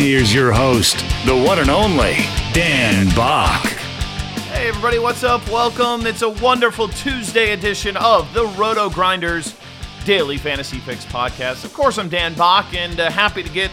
Here's 0.00 0.34
your 0.34 0.50
host, 0.50 0.96
the 1.26 1.36
one 1.36 1.58
and 1.58 1.68
only 1.68 2.14
Dan 2.54 3.14
Back. 3.14 3.66
Hey, 4.48 4.66
everybody, 4.66 4.98
what's 4.98 5.22
up? 5.22 5.46
Welcome. 5.50 6.06
It's 6.06 6.22
a 6.22 6.30
wonderful 6.30 6.88
Tuesday 6.88 7.52
edition 7.52 7.98
of 7.98 8.32
the 8.32 8.46
RotoGrinders 8.46 9.54
Daily 10.06 10.38
Fantasy 10.38 10.78
Fix 10.78 11.04
podcast. 11.04 11.66
Of 11.66 11.74
course, 11.74 11.98
I'm 11.98 12.08
Dan 12.08 12.32
Back 12.32 12.72
and 12.72 12.98
uh, 12.98 13.10
happy 13.10 13.42
to 13.42 13.50
get 13.50 13.70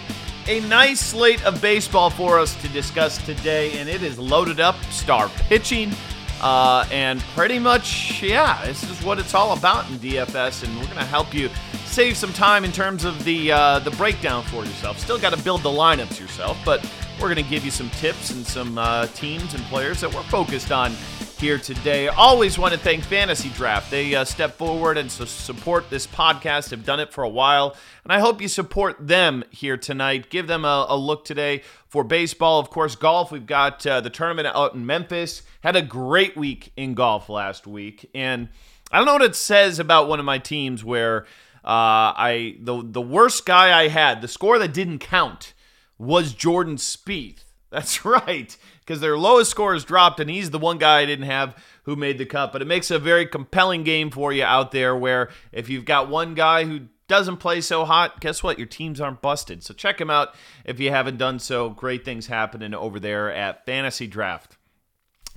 a 0.48 0.59
nice 0.67 1.00
slate 1.00 1.45
of 1.45 1.61
baseball 1.61 2.09
for 2.09 2.39
us 2.39 2.61
to 2.61 2.67
discuss 2.67 3.25
today, 3.25 3.80
and 3.80 3.88
it 3.88 4.03
is 4.03 4.20
loaded 4.20 4.59
up. 4.59 4.75
Star 4.89 5.30
pitching. 5.48 5.94
Uh, 6.42 6.86
and 6.92 7.22
pretty 7.36 7.58
much, 7.58 8.22
yeah, 8.22 8.64
this 8.66 8.83
is 8.83 9.02
what 9.02 9.17
it's 9.17 9.33
all 9.33 9.58
about 9.58 9.89
in 9.89 9.98
DFS, 9.98 10.66
and 10.66 10.75
we're 10.75 10.86
going 10.88 10.98
to 10.98 11.05
help 11.05 11.33
you 11.33 11.50
save 11.98 12.16
some 12.16 12.31
time 12.34 12.64
in 12.64 12.72
terms 12.72 13.06
of 13.06 13.23
the 13.23 13.52
uh, 13.52 13.80
the 13.80 13.90
breakdown 13.90 14.44
for 14.44 14.64
yourself. 14.64 15.00
Still 15.00 15.17
got 15.17 15.34
to 15.34 15.44
build 15.44 15.64
the 15.64 15.70
lineups 15.70 16.20
yourself, 16.20 16.56
but 16.64 16.80
we're 17.20 17.34
going 17.34 17.44
to 17.44 17.50
give 17.50 17.66
you 17.66 17.72
some 17.72 17.89
tips 17.89 18.30
and 18.30 18.45
some 18.45 18.78
uh, 18.78 19.08
teams 19.16 19.56
and 19.56 19.64
players 19.64 20.02
that 20.02 20.14
we're 20.14 20.22
focused 20.22 20.72
on 20.72 20.92
here 21.39 21.58
today. 21.58 22.08
Always 22.09 22.59
want 22.59 22.76
to 22.76 22.80
thank 22.80 23.04
FantasyDraft. 23.04 23.89
They 23.89 24.14
uh, 24.14 24.26
step 24.26 24.58
forward 24.58 25.00
and 25.00 25.12
so 25.12 25.26
support 25.26 25.89
this 25.89 26.06
podcast, 26.06 26.70
have 26.70 26.86
done 26.86 27.00
it 27.00 27.12
for 27.12 27.23
a 27.23 27.30
while, 27.30 27.76
and 28.04 28.14
I 28.14 28.20
hope 28.20 28.44
you 28.44 28.48
support 28.48 28.95
them 29.00 29.44
here 29.50 29.76
tonight. 29.76 30.30
Give 30.30 30.45
them 30.45 30.66
a, 30.66 30.86
a 30.89 30.95
look 30.95 31.26
today 31.26 31.64
for 31.88 32.04
baseball. 32.04 32.59
Of 32.59 32.70
course, 32.70 32.95
golf, 32.95 33.32
we've 33.32 33.48
got 33.48 33.84
uh, 33.88 34.02
the 34.02 34.11
tournament 34.11 34.48
out 34.50 34.76
in 34.76 34.86
Memphis. 34.86 35.42
Had 35.61 35.76
a 35.76 35.82
great 35.82 36.38
week 36.38 36.72
in 36.78 36.94
golf 36.94 37.28
last 37.28 37.66
week, 37.66 38.08
and 38.14 38.50
I 38.92 38.98
don't 38.98 39.08
know 39.08 39.14
what 39.14 39.23
it 39.23 39.36
says 39.36 39.80
about 39.80 40.08
one 40.08 40.20
of 40.20 40.26
my 40.26 40.38
teams 40.38 40.84
where 40.84 41.26
uh, 41.68 42.16
I 42.16 42.56
the 42.62 42.82
the 42.82 43.02
worst 43.02 43.46
guy 43.46 43.78
I 43.78 43.90
had, 43.90 44.22
the 44.22 44.30
score 44.30 44.58
that 44.58 44.73
didn't 44.73 45.00
count 45.00 45.54
was 45.98 46.34
Jordan 46.34 46.78
Spieth. 46.78 47.44
That's 47.70 48.06
right, 48.06 48.56
because 48.80 49.02
their 49.02 49.18
lowest 49.18 49.52
score 49.52 49.76
is 49.76 49.84
dropped, 49.84 50.22
and 50.22 50.30
he's 50.30 50.52
the 50.52 50.60
one 50.60 50.78
guy 50.78 51.00
I 51.00 51.06
didn't 51.06 51.26
have 51.26 51.62
who 51.84 51.98
made 51.98 52.18
the 52.20 52.26
cut. 52.26 52.54
But 52.54 52.62
it 52.62 52.68
makes 52.70 52.90
a 52.90 52.98
very 52.98 53.26
compelling 53.26 53.84
game 53.84 54.10
for 54.12 54.32
you 54.32 54.45
out 54.45 54.72
there 54.72 54.95
where 54.95 55.30
if 55.52 55.67
you've 55.67 55.83
got 55.83 56.08
one 56.08 56.36
guy 56.36 56.64
who 56.64 56.88
doesn't 57.10 57.38
play 57.38 57.60
so 57.60 57.83
hot, 57.83 58.22
guess 58.22 58.42
what? 58.42 58.58
Your 58.58 58.67
teams 58.67 59.02
aren't 59.02 59.22
busted. 59.22 59.61
So 59.61 59.73
check 59.73 60.00
him 60.00 60.10
out 60.10 60.36
if 60.64 60.80
you 60.80 60.92
haven't 60.92 61.17
done 61.17 61.39
so. 61.39 61.70
Great 61.70 62.06
things 62.06 62.27
happening 62.27 62.73
over 62.73 62.98
there 62.98 63.30
at 63.30 63.66
FantasyDraft. 63.66 64.52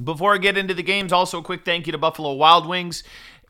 Before 0.02 0.34
I 0.34 0.38
get 0.38 0.56
into 0.56 0.74
the 0.74 0.82
games, 0.84 1.12
also 1.12 1.40
a 1.40 1.42
quick 1.42 1.64
thank 1.64 1.86
you 1.86 1.92
to 1.92 1.98
Buffalo 1.98 2.32
Wild 2.34 2.66
Wings. 2.66 3.02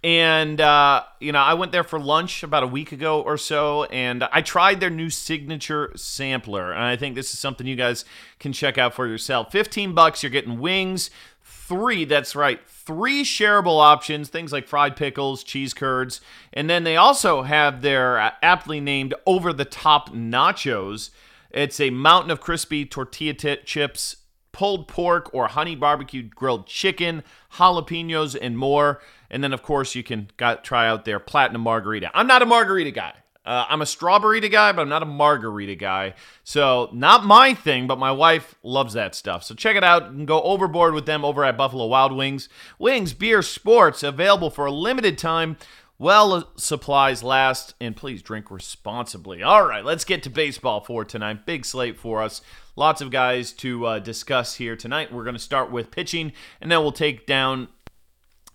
And, 0.03 0.62
uh, 0.62 1.05
you 1.19 1.31
know, 1.33 1.41
I 1.41 1.55
went 1.55 1.72
there 1.72 1.84
for 1.84 2.00
lunch 2.00 2.43
about 2.43 2.62
a 2.62 2.66
week 2.66 2.91
ago 2.91 3.21
or 3.21 3.37
so, 3.37 3.84
and 3.84 4.25
I 4.33 4.41
tried 4.41 4.81
their 4.81 4.88
new 4.88 5.11
signature 5.11 5.93
sampler. 5.94 6.72
And 6.72 6.83
I 6.83 6.97
think 6.97 7.15
this 7.15 7.34
is 7.34 7.38
something 7.38 7.66
you 7.66 7.77
guys 7.77 8.06
can 8.39 8.55
check 8.55 8.78
out 8.78 8.94
for 8.94 9.06
yourself. 9.06 9.53
15 9.53 9.94
bucks, 9.94 10.22
you're 10.22 10.31
getting 10.31 10.59
wings, 10.59 11.10
three, 11.44 12.06
that's 12.06 12.34
right, 12.34 12.60
three 12.66 13.25
shareable 13.25 13.78
options, 13.78 14.31
things 14.31 14.53
like 14.53 14.66
fried 14.66 14.97
pickles, 14.97 15.44
cheese 15.44 15.75
curds. 15.75 16.22
And 16.53 16.71
then 16.71 16.84
they 16.84 16.97
also 16.97 17.43
have 17.43 17.83
their 17.83 18.19
uh, 18.19 18.31
aptly 18.43 18.81
named 18.81 19.12
over 19.27 19.53
the 19.53 19.66
top 19.66 20.15
nachos. 20.15 21.10
It's 21.50 21.78
a 21.78 21.91
mountain 21.91 22.31
of 22.31 22.41
crispy 22.41 22.87
tortilla 22.87 23.34
t- 23.34 23.56
chips, 23.65 24.16
pulled 24.53 24.89
pork, 24.89 25.33
or 25.34 25.49
honey 25.49 25.77
barbecued 25.77 26.34
grilled 26.34 26.66
chicken, 26.66 27.22
jalapenos, 27.55 28.37
and 28.41 28.56
more. 28.56 29.00
And 29.31 29.45
then, 29.45 29.53
of 29.53 29.63
course, 29.63 29.95
you 29.95 30.03
can 30.03 30.31
got, 30.37 30.65
try 30.65 30.89
out 30.89 31.05
their 31.05 31.21
platinum 31.21 31.63
margarita. 31.63 32.11
I'm 32.15 32.27
not 32.27 32.43
a 32.43 32.47
margarita 32.47 32.91
guy. 32.91 33.15
Uh, 33.45 33.65
I'm 33.69 33.81
a 33.81 33.87
strawberry 33.87 34.41
guy, 34.41 34.73
but 34.73 34.83
I'm 34.83 34.89
not 34.89 35.03
a 35.03 35.07
margarita 35.07 35.75
guy. 35.75 36.15
So, 36.45 36.91
not 36.93 37.25
my 37.25 37.55
thing, 37.55 37.87
but 37.87 37.99
my 37.99 38.13
wife 38.13 38.55
loves 38.63 38.93
that 38.95 39.15
stuff. 39.15 39.45
So, 39.45 39.55
check 39.55 39.77
it 39.77 39.85
out 39.85 40.11
and 40.11 40.27
go 40.27 40.43
overboard 40.43 40.93
with 40.93 41.07
them 41.07 41.25
over 41.25 41.45
at 41.45 41.57
Buffalo 41.57 41.87
Wild 41.87 42.15
Wings. 42.15 42.49
Wings, 42.79 43.15
beer, 43.15 43.41
sports, 43.41 44.03
available 44.03 44.51
for 44.51 44.67
a 44.67 44.73
limited 44.73 45.17
time. 45.17 45.57
Well, 45.99 46.51
supplies 46.57 47.23
last, 47.23 47.75
and 47.81 47.95
please 47.97 48.23
drink 48.23 48.51
responsibly. 48.51 49.43
All 49.43 49.67
right, 49.67 49.85
let's 49.85 50.05
get 50.05 50.23
to 50.23 50.31
baseball 50.31 50.81
for 50.81 51.05
tonight. 51.05 51.45
Big 51.45 51.67
slate 51.67 51.99
for 51.99 52.23
us. 52.23 52.41
Lots 52.77 53.03
of 53.03 53.11
guys 53.11 53.53
to 53.53 53.85
uh, 53.85 53.99
discuss 53.99 54.55
here 54.55 54.77
tonight. 54.77 55.13
We're 55.13 55.25
going 55.25 55.35
to 55.37 55.39
start 55.39 55.71
with 55.71 55.91
pitching, 55.91 56.33
and 56.61 56.71
then 56.71 56.81
we'll 56.81 56.93
take 56.93 57.27
down 57.27 57.69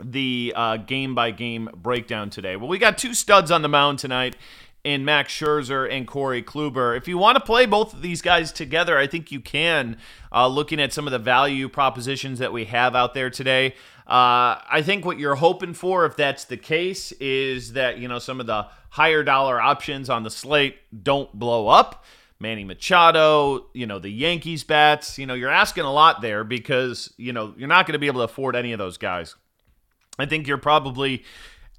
the 0.04 0.54
game 0.86 1.16
by 1.16 1.32
game 1.32 1.70
breakdown 1.76 2.30
today. 2.30 2.56
Well, 2.56 2.68
we 2.68 2.78
got 2.78 2.98
two 2.98 3.14
studs 3.14 3.52
on 3.52 3.62
the 3.62 3.70
mound 3.70 4.00
tonight 4.00 4.36
in 4.86 5.04
Max 5.04 5.34
Scherzer 5.34 5.92
and 5.92 6.08
Corey 6.08 6.44
Kluber. 6.44 6.96
If 6.96 7.08
you 7.08 7.18
want 7.18 7.38
to 7.38 7.44
play 7.44 7.66
both 7.66 7.92
of 7.92 8.04
these 8.04 8.22
guys 8.22 8.52
together, 8.52 8.98
I 8.98 9.08
think 9.08 9.32
you 9.32 9.40
can. 9.42 9.98
Uh, 10.32 10.48
looking 10.48 10.80
at 10.80 10.94
some 10.94 11.08
of 11.08 11.12
the 11.12 11.20
value 11.20 11.68
propositions 11.68 12.38
that 12.40 12.54
we 12.54 12.66
have 12.66 12.96
out 12.96 13.16
there 13.16 13.32
today, 13.32 13.74
uh, 14.06 14.62
I 14.70 14.84
think 14.86 15.04
what 15.04 15.18
you're 15.18 15.36
hoping 15.36 15.74
for, 15.74 16.06
if 16.06 16.16
that's 16.16 16.46
the 16.46 16.58
case, 16.58 17.12
is 17.14 17.74
that 17.74 17.98
you 17.98 18.08
know 18.08 18.20
some 18.20 18.40
of 18.40 18.46
the 18.46 18.68
higher 18.90 19.24
dollar 19.24 19.60
options 19.60 20.10
on 20.10 20.22
the 20.22 20.30
slate 20.30 20.78
don't 21.04 21.34
blow 21.34 21.68
up. 21.68 22.06
Manny 22.40 22.64
Machado, 22.64 23.68
you 23.74 23.88
know, 23.88 23.98
the 23.98 24.10
Yankees 24.10 24.64
bats, 24.64 25.18
you 25.18 25.26
know, 25.26 25.34
you're 25.34 25.50
asking 25.50 25.86
a 25.86 25.92
lot 25.92 26.22
there 26.22 26.44
because, 26.44 27.14
you 27.18 27.32
know, 27.32 27.54
you're 27.58 27.70
not 27.70 27.88
going 27.88 27.94
to 27.94 28.00
be 28.00 28.08
able 28.08 28.20
to 28.20 28.26
afford 28.26 28.58
any 28.58 28.74
of 28.74 28.78
those 28.78 28.98
guys. 28.98 29.36
I 30.18 30.26
think 30.26 30.48
you're 30.48 30.58
probably 30.58 31.24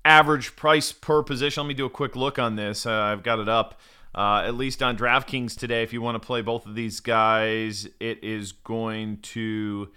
average 0.05 0.57
price 0.57 0.93
per 0.93 1.23
position. 1.23 1.63
Let 1.65 1.69
me 1.69 1.75
do 1.75 1.87
a 1.87 1.91
quick 1.91 2.17
look 2.17 2.39
on 2.39 2.57
this. 2.57 2.87
Uh, 2.87 2.93
I've 2.93 3.23
got 3.23 3.39
it 3.39 3.49
up. 3.49 3.81
Uh, 4.15 4.45
at 4.47 4.55
least 4.55 4.83
on 4.83 4.97
DraftKings 4.97 5.59
today, 5.59 5.83
if 5.83 5.93
you 5.93 6.01
want 6.01 6.15
to 6.15 6.27
play 6.27 6.41
both 6.41 6.65
of 6.65 6.75
these 6.75 7.01
guys, 7.01 7.87
it 8.01 8.25
is 8.25 8.53
going 8.53 9.19
to 9.19 9.89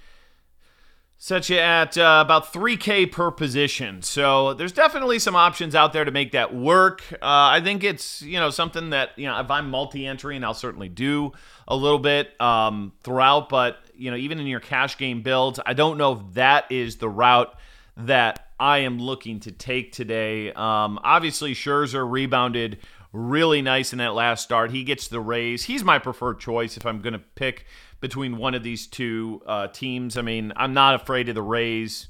set 1.18 1.50
you 1.50 1.58
at 1.58 1.98
uh, 1.98 2.24
about 2.26 2.52
3K 2.52 3.12
per 3.12 3.32
position. 3.32 4.02
So 4.02 4.54
there's 4.56 4.72
definitely 4.72 5.20
some 5.20 5.36
options 5.38 5.76
out 5.76 5.94
there 5.94 6.04
to 6.04 6.12
make 6.12 6.32
that 6.32 6.54
work. 6.54 7.04
Uh, 7.14 7.18
I 7.22 7.62
think 7.62 7.84
it's 7.84 8.22
you 8.22 8.40
know 8.40 8.50
something 8.50 8.90
that 8.90 9.12
you 9.18 9.28
know 9.28 9.40
if 9.40 9.52
I'm 9.52 9.70
multi-entry, 9.70 10.36
and 10.36 10.44
I'll 10.44 10.54
certainly 10.54 10.90
do 10.90 11.34
a 11.68 11.76
little 11.76 12.00
bit 12.00 12.40
um, 12.42 12.94
throughout. 13.04 13.50
But 13.50 13.78
you 13.96 14.10
know 14.12 14.18
even 14.18 14.40
in 14.40 14.48
your 14.48 14.62
cash 14.62 14.98
game 14.98 15.22
builds, 15.22 15.60
I 15.66 15.74
don't 15.74 15.98
know 15.98 16.14
if 16.14 16.34
that 16.34 16.72
is 16.72 16.98
the 16.98 17.10
route 17.10 17.58
that 18.00 18.48
I 18.60 18.80
am 18.80 19.00
looking 19.00 19.40
to 19.42 19.52
take 19.52 19.92
today. 19.92 20.52
Um, 20.54 21.00
obviously, 21.04 21.54
Scherzer 21.54 22.10
rebounded 22.10 22.80
really 23.12 23.62
nice 23.62 23.92
in 23.92 24.00
that 24.00 24.14
last 24.14 24.44
start. 24.44 24.72
He 24.72 24.84
gets 24.84 25.08
the 25.08 25.20
Rays. 25.20 25.66
He's 25.66 25.84
my 25.84 26.00
preferred 26.00 26.40
choice 26.40 26.78
if 26.78 26.86
I'm 26.86 27.02
going 27.02 27.14
to 27.14 27.20
pick 27.20 27.66
between 28.02 28.38
one 28.38 28.54
of 28.54 28.64
these 28.64 28.88
two 28.88 29.42
uh, 29.46 29.68
teams. 29.68 30.18
I 30.18 30.22
mean, 30.22 30.54
I'm 30.56 30.74
not 30.74 30.96
afraid 30.96 31.30
of 31.30 31.36
the 31.36 31.42
Rays 31.42 32.08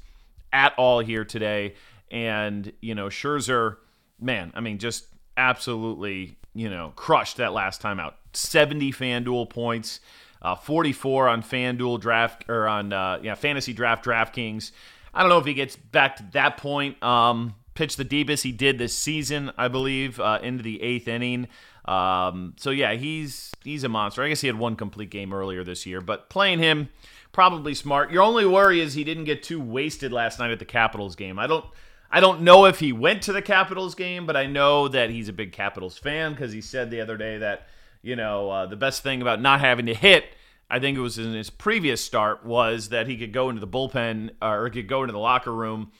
at 0.52 0.74
all 0.76 1.00
here 1.00 1.24
today. 1.24 1.74
And, 2.10 2.72
you 2.80 2.94
know, 2.94 3.06
Scherzer, 3.06 3.76
man, 4.20 4.52
I 4.54 4.60
mean, 4.60 4.78
just 4.78 5.06
absolutely, 5.36 6.36
you 6.54 6.68
know, 6.68 6.92
crushed 6.96 7.38
that 7.38 7.52
last 7.52 7.80
time 7.80 7.98
out. 7.98 8.16
70 8.32 8.92
FanDuel 8.92 9.48
points, 9.48 10.00
uh, 10.42 10.54
44 10.54 11.28
on 11.28 11.42
FanDuel 11.42 12.00
draft 12.00 12.44
or 12.48 12.68
on, 12.68 12.92
uh, 12.92 13.20
yeah, 13.22 13.34
fantasy 13.34 13.72
draft 13.72 14.04
DraftKings. 14.04 14.72
I 15.14 15.20
don't 15.20 15.28
know 15.30 15.38
if 15.38 15.46
he 15.46 15.54
gets 15.54 15.76
back 15.76 16.16
to 16.16 16.24
that 16.32 16.56
point. 16.56 17.02
Um, 17.02 17.54
pitched 17.74 17.96
the 17.96 18.04
deepest 18.04 18.44
he 18.44 18.52
did 18.52 18.78
this 18.78 18.96
season, 18.96 19.50
I 19.56 19.68
believe, 19.68 20.20
uh, 20.20 20.38
into 20.42 20.62
the 20.62 20.82
eighth 20.82 21.08
inning. 21.08 21.48
Um, 21.84 22.54
so 22.56 22.70
yeah, 22.70 22.92
he's 22.94 23.52
he's 23.64 23.84
a 23.84 23.88
monster. 23.88 24.22
I 24.22 24.28
guess 24.28 24.40
he 24.40 24.46
had 24.46 24.58
one 24.58 24.76
complete 24.76 25.10
game 25.10 25.32
earlier 25.32 25.64
this 25.64 25.86
year, 25.86 26.00
but 26.00 26.28
playing 26.28 26.58
him 26.58 26.90
probably 27.32 27.74
smart. 27.74 28.10
Your 28.10 28.22
only 28.22 28.46
worry 28.46 28.80
is 28.80 28.94
he 28.94 29.04
didn't 29.04 29.24
get 29.24 29.42
too 29.42 29.60
wasted 29.60 30.12
last 30.12 30.38
night 30.38 30.50
at 30.50 30.58
the 30.58 30.64
Capitals 30.64 31.16
game. 31.16 31.38
I 31.38 31.46
don't 31.46 31.64
I 32.10 32.20
don't 32.20 32.42
know 32.42 32.64
if 32.66 32.80
he 32.80 32.92
went 32.92 33.22
to 33.22 33.32
the 33.32 33.42
Capitals 33.42 33.94
game, 33.94 34.26
but 34.26 34.36
I 34.36 34.46
know 34.46 34.88
that 34.88 35.10
he's 35.10 35.28
a 35.28 35.32
big 35.32 35.52
Capitals 35.52 35.96
fan 35.96 36.32
because 36.32 36.52
he 36.52 36.60
said 36.60 36.90
the 36.90 37.00
other 37.00 37.16
day 37.16 37.38
that 37.38 37.68
you 38.02 38.16
know 38.16 38.50
uh, 38.50 38.66
the 38.66 38.76
best 38.76 39.02
thing 39.02 39.22
about 39.22 39.40
not 39.40 39.60
having 39.60 39.86
to 39.86 39.94
hit. 39.94 40.24
I 40.70 40.78
think 40.78 40.96
it 40.96 41.00
was 41.00 41.18
in 41.18 41.34
his 41.34 41.50
previous 41.50 42.02
start 42.02 42.44
was 42.44 42.90
that 42.90 43.08
he 43.08 43.16
could 43.16 43.32
go 43.32 43.50
into 43.50 43.60
the 43.60 43.68
bullpen 43.68 44.30
or 44.40 44.66
he 44.66 44.70
could 44.70 44.88
go 44.88 45.02
into 45.02 45.12
the 45.12 45.18
locker 45.18 45.52
room 45.52 45.90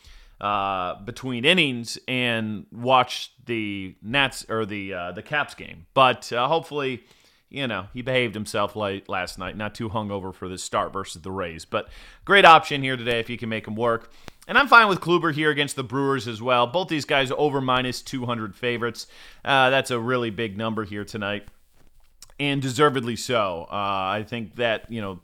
uh, 0.40 1.00
between 1.02 1.44
innings 1.44 1.98
and 2.08 2.66
watch 2.72 3.32
the 3.44 3.96
Nats 4.02 4.46
or 4.48 4.64
the 4.64 4.94
uh, 4.94 5.12
the 5.12 5.22
Caps 5.22 5.54
game. 5.54 5.86
But 5.92 6.32
uh, 6.32 6.48
hopefully, 6.48 7.02
you 7.50 7.66
know, 7.66 7.88
he 7.92 8.00
behaved 8.00 8.34
himself 8.34 8.76
late 8.76 9.08
last 9.08 9.38
night, 9.38 9.56
not 9.56 9.74
too 9.74 9.90
hungover 9.90 10.34
for 10.34 10.48
this 10.48 10.62
start 10.62 10.92
versus 10.92 11.20
the 11.22 11.32
Rays. 11.32 11.64
But 11.64 11.88
great 12.24 12.44
option 12.44 12.82
here 12.82 12.96
today 12.96 13.20
if 13.20 13.28
you 13.28 13.36
can 13.36 13.48
make 13.48 13.66
him 13.66 13.76
work. 13.76 14.12
And 14.48 14.56
I'm 14.56 14.68
fine 14.68 14.88
with 14.88 15.00
Kluber 15.00 15.32
here 15.32 15.50
against 15.50 15.76
the 15.76 15.84
Brewers 15.84 16.26
as 16.26 16.40
well. 16.40 16.66
Both 16.66 16.88
these 16.88 17.04
guys 17.04 17.30
over 17.36 17.60
minus 17.60 18.02
200 18.02 18.56
favorites. 18.56 19.06
Uh, 19.44 19.70
that's 19.70 19.90
a 19.90 19.98
really 20.00 20.30
big 20.30 20.56
number 20.56 20.84
here 20.84 21.04
tonight, 21.04 21.46
and 22.40 22.60
deservedly 22.60 23.14
so. 23.14 23.68
Uh, 23.70 23.74
I 23.74 24.24
think 24.26 24.56
that 24.56 24.90
you 24.90 25.00
know 25.00 25.20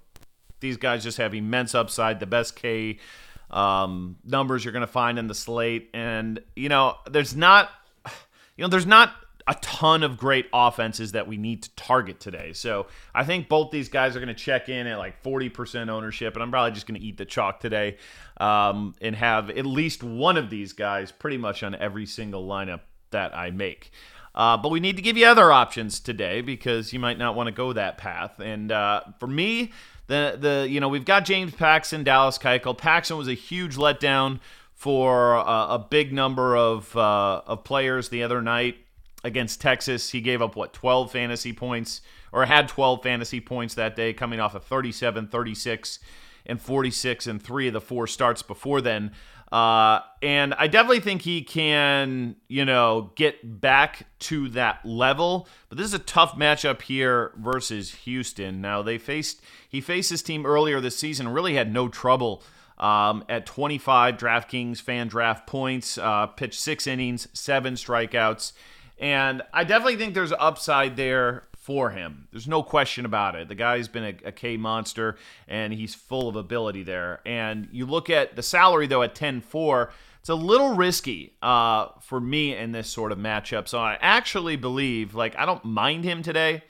these 0.61 0.77
guys 0.77 1.03
just 1.03 1.19
have 1.19 1.35
immense 1.35 1.75
upside. 1.75 2.21
The 2.21 2.27
best 2.27 2.55
K 2.55 2.99
um, 3.51 4.17
numbers 4.25 4.65
you're 4.65 4.73
going 4.73 4.87
to 4.87 4.87
find 4.87 5.19
in 5.19 5.27
the 5.27 5.35
slate. 5.35 5.91
And, 5.95 6.41
you 6.55 6.69
know, 6.69 6.97
there's 7.11 7.37
not, 7.37 7.71
you 8.57 8.63
know, 8.63 8.69
there's 8.69 8.87
not 8.87 9.13
a 9.49 9.55
ton 9.61 10.03
of 10.03 10.17
great 10.17 10.47
offenses 10.53 11.13
that 11.13 11.29
we 11.29 11.37
need 11.37 11.63
to 11.63 11.71
target 11.77 12.19
today. 12.19 12.53
So 12.53 12.89
I 13.15 13.25
think 13.25 13.49
both 13.49 13.71
these 13.71 13.89
guys 13.89 14.17
are 14.17 14.19
going 14.19 14.29
to 14.29 14.35
check 14.35 14.69
in 14.69 14.89
at 14.89 14.99
like 14.99 15.23
40% 15.23 15.89
ownership, 15.89 16.35
and 16.35 16.43
I'm 16.43 16.51
probably 16.51 16.73
just 16.73 16.87
going 16.87 17.01
to 17.01 17.07
eat 17.07 17.17
the 17.17 17.25
chalk 17.25 17.61
today 17.61 17.99
um, 18.39 18.97
and 19.01 19.15
have 19.15 19.51
at 19.51 19.65
least 19.65 20.03
one 20.03 20.37
of 20.37 20.51
these 20.51 20.73
guys 20.73 21.13
pretty 21.13 21.39
much 21.39 21.63
on 21.63 21.77
every 21.77 22.07
single 22.07 22.47
lineup 22.47 22.81
that 23.11 23.37
I 23.37 23.53
make. 23.53 23.93
Uh, 24.37 24.57
but 24.57 24.71
we 24.71 24.81
need 24.81 24.97
to 24.97 25.03
give 25.03 25.17
you 25.17 25.27
other 25.27 25.51
options 25.51 25.99
today 25.99 26.43
because 26.43 26.93
you 26.93 26.99
might 26.99 27.19
not 27.19 27.35
want 27.35 27.47
to 27.47 27.53
go 27.53 27.73
that 27.73 27.97
path. 27.97 28.39
And 28.39 28.71
uh, 28.71 29.01
for 29.19 29.27
me, 29.27 29.73
the 30.09 30.37
the 30.39 30.67
you 30.69 30.79
know 30.79 30.89
we've 30.89 31.05
got 31.05 31.25
James 31.25 31.55
Paxton, 31.55 32.05
Dallas 32.05 32.39
Keuchel. 32.39 32.77
Paxton 32.77 33.17
was 33.17 33.29
a 33.29 33.35
huge 33.35 33.77
letdown 33.77 34.41
for 34.75 35.37
uh, 35.37 35.75
a 35.75 35.79
big 35.79 36.13
number 36.13 36.57
of 36.57 36.95
uh, 36.97 37.43
of 37.47 37.65
players 37.65 38.11
the 38.11 38.23
other 38.23 38.43
night 38.43 38.77
against 39.25 39.61
Texas. 39.61 40.11
He 40.11 40.21
gave 40.21 40.43
up 40.43 40.55
what 40.55 40.73
12 40.75 41.11
fantasy 41.11 41.53
points 41.53 42.03
or 42.33 42.45
had 42.45 42.69
12 42.69 43.03
fantasy 43.03 43.41
points 43.41 43.75
that 43.75 43.97
day, 43.97 44.13
coming 44.13 44.41
off 44.41 44.55
of 44.55 44.65
37, 44.65 45.29
36, 45.29 45.99
and 46.45 46.61
46 46.61 47.27
and 47.27 47.43
three 47.43 47.67
of 47.69 47.73
the 47.73 47.81
four 47.81 48.07
starts 48.07 48.43
before 48.43 48.81
then. 48.81 49.13
Uh, 49.53 50.01
and 50.23 50.55
I 50.55 50.67
definitely 50.67 51.01
think 51.01 51.23
he 51.23 51.43
can, 51.43 52.37
you 52.49 52.65
know, 52.65 53.13
get 53.15 53.61
back 53.61 54.07
to 54.21 54.49
that 54.51 54.85
level. 54.85 55.49
But 55.69 55.79
this 55.79 55.87
is 55.87 55.95
a 55.95 56.01
tough 56.01 56.37
matchup 56.37 56.83
here 56.83 57.33
versus 57.37 57.95
Houston. 58.05 58.61
Now 58.61 58.83
they 58.83 58.99
faced 58.99 59.41
he 59.69 59.81
faced 59.81 60.11
his 60.11 60.23
team 60.23 60.45
earlier 60.45 60.81
this 60.81 60.97
season, 60.97 61.29
really 61.29 61.55
had 61.55 61.73
no 61.73 61.89
trouble. 61.89 62.43
Um, 62.79 63.25
at 63.31 63.47
25 63.47 64.19
DraftKings 64.19 64.83
fan 64.83 65.09
draft 65.09 65.47
points, 65.47 65.97
uh, 65.97 66.27
pitched 66.27 66.61
six 66.61 66.87
innings, 66.87 67.27
seven 67.33 67.73
strikeouts, 67.73 68.53
and 68.99 69.41
I 69.51 69.65
definitely 69.65 69.97
think 69.97 70.13
there's 70.13 70.33
upside 70.33 70.97
there 70.97 71.45
for 71.67 71.91
him. 71.91 72.29
There's 72.31 72.47
no 72.47 72.63
question 72.63 73.05
about 73.05 73.35
it. 73.35 73.49
The 73.49 73.57
guy's 73.57 73.89
been 73.89 74.05
a, 74.05 74.29
a 74.29 74.31
K 74.31 74.57
monster 74.57 75.17
and 75.49 75.73
he's 75.73 75.97
full 75.97 76.29
of 76.29 76.37
ability 76.37 76.85
there. 76.85 77.21
And 77.27 77.69
you 77.73 77.87
look 77.87 78.09
at 78.09 78.37
the 78.37 78.43
salary 78.43 78.87
though 78.87 79.03
at 79.03 79.17
10-4, 79.17 79.91
it's 80.21 80.29
a 80.29 80.37
little 80.37 80.77
risky 80.77 81.35
uh, 81.43 81.89
for 82.01 82.21
me 82.21 82.55
in 82.55 82.71
this 82.71 82.89
sort 82.89 83.11
of 83.11 83.19
matchup. 83.19 83.67
So 83.67 83.81
I 83.81 83.99
actually 84.01 84.55
believe, 84.55 85.17
like, 85.17 85.37
I 85.37 85.45
don't 85.45 85.65
mind 85.65 86.05
him 86.05 86.23
today, 86.23 86.63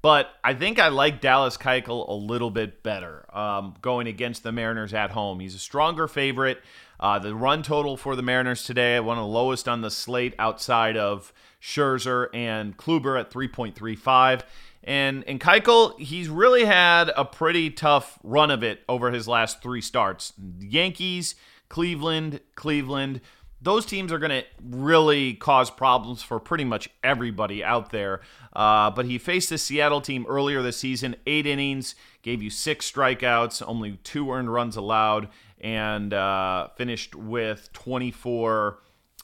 but 0.00 0.30
I 0.42 0.54
think 0.54 0.78
I 0.78 0.88
like 0.88 1.20
Dallas 1.20 1.58
Keuchel 1.58 2.08
a 2.08 2.14
little 2.14 2.50
bit 2.50 2.82
better 2.82 3.26
um, 3.36 3.74
going 3.82 4.06
against 4.06 4.42
the 4.42 4.52
Mariners 4.52 4.94
at 4.94 5.10
home. 5.10 5.40
He's 5.40 5.54
a 5.54 5.58
stronger 5.58 6.08
favorite. 6.08 6.62
Uh, 6.98 7.18
the 7.18 7.34
run 7.34 7.62
total 7.62 7.98
for 7.98 8.16
the 8.16 8.22
Mariners 8.22 8.64
today, 8.64 8.98
one 9.00 9.18
of 9.18 9.24
the 9.24 9.28
lowest 9.28 9.68
on 9.68 9.82
the 9.82 9.90
slate 9.90 10.34
outside 10.38 10.96
of 10.96 11.30
Scherzer 11.60 12.28
and 12.32 12.76
Kluber 12.76 13.18
at 13.18 13.30
3.35. 13.30 14.42
And 14.82 15.24
and 15.26 15.40
Keuchel, 15.40 15.98
he's 15.98 16.28
really 16.28 16.64
had 16.64 17.10
a 17.16 17.24
pretty 17.24 17.70
tough 17.70 18.18
run 18.22 18.50
of 18.50 18.62
it 18.62 18.82
over 18.88 19.10
his 19.10 19.28
last 19.28 19.62
three 19.62 19.82
starts. 19.82 20.32
Yankees, 20.58 21.34
Cleveland, 21.68 22.40
Cleveland. 22.54 23.20
Those 23.62 23.84
teams 23.84 24.10
are 24.10 24.18
going 24.18 24.30
to 24.30 24.44
really 24.64 25.34
cause 25.34 25.70
problems 25.70 26.22
for 26.22 26.40
pretty 26.40 26.64
much 26.64 26.88
everybody 27.04 27.62
out 27.62 27.90
there. 27.90 28.22
Uh, 28.54 28.90
but 28.90 29.04
he 29.04 29.18
faced 29.18 29.50
the 29.50 29.58
Seattle 29.58 30.00
team 30.00 30.24
earlier 30.30 30.62
this 30.62 30.78
season, 30.78 31.14
eight 31.26 31.46
innings, 31.46 31.94
gave 32.22 32.42
you 32.42 32.48
six 32.48 32.90
strikeouts, 32.90 33.62
only 33.66 33.98
two 34.02 34.32
earned 34.32 34.50
runs 34.50 34.76
allowed, 34.76 35.28
and 35.60 36.14
uh, 36.14 36.68
finished 36.76 37.14
with 37.14 37.70
24 37.74 38.78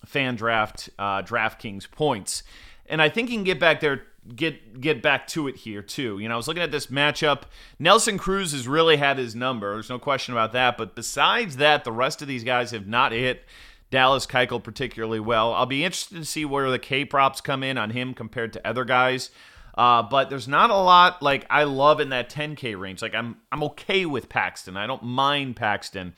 fan 0.07 0.37
draft 0.37 0.89
uh, 0.99 1.23
DraftKings 1.23 1.91
points. 1.91 2.43
And 2.89 3.03
I 3.03 3.09
think 3.09 3.29
he 3.29 3.35
can 3.35 3.45
get 3.45 3.61
back 3.61 3.81
there, 3.81 4.05
get 4.35 4.81
get 4.81 5.03
back 5.03 5.27
to 5.29 5.49
it 5.49 5.57
here 5.57 5.83
too. 5.83 6.19
You 6.19 6.29
know, 6.29 6.35
I 6.35 6.37
was 6.37 6.49
looking 6.49 6.63
at 6.63 6.71
this 6.71 6.87
matchup. 6.87 7.43
Nelson 7.79 8.19
Cruz 8.19 8.53
has 8.53 8.67
really 8.69 8.97
had 8.97 9.19
his 9.19 9.35
number. 9.35 9.75
There's 9.75 9.91
no 9.91 9.99
question 9.99 10.35
about 10.35 10.53
that. 10.53 10.77
But 10.77 10.95
besides 10.95 11.57
that, 11.57 11.85
the 11.85 11.93
rest 11.93 12.23
of 12.23 12.29
these 12.29 12.45
guys 12.45 12.71
have 12.71 12.87
not 12.87 13.13
hit 13.13 13.45
Dallas 13.91 14.27
Keuchel 14.27 14.63
particularly 14.63 15.21
well. 15.21 15.53
I'll 15.53 15.67
be 15.67 15.85
interested 15.85 16.17
to 16.17 16.25
see 16.25 16.45
where 16.45 16.71
the 16.71 16.79
K 16.79 17.05
props 17.05 17.41
come 17.41 17.63
in 17.63 17.79
on 17.79 17.91
him 17.91 18.15
compared 18.15 18.53
to 18.55 18.67
other 18.67 18.85
guys. 18.85 19.31
Uh, 19.77 20.03
but 20.03 20.31
there's 20.31 20.49
not 20.49 20.71
a 20.71 20.77
lot 20.77 21.23
like 21.23 21.47
I 21.51 21.65
love 21.65 22.01
in 22.01 22.09
that 22.09 22.31
10K 22.31 22.79
range. 22.79 23.03
Like 23.03 23.15
I'm 23.15 23.37
I'm 23.53 23.63
okay 23.65 24.07
with 24.07 24.29
Paxton. 24.29 24.77
I 24.77 24.87
don't 24.87 25.03
mind 25.03 25.57
Paxton. 25.57 26.15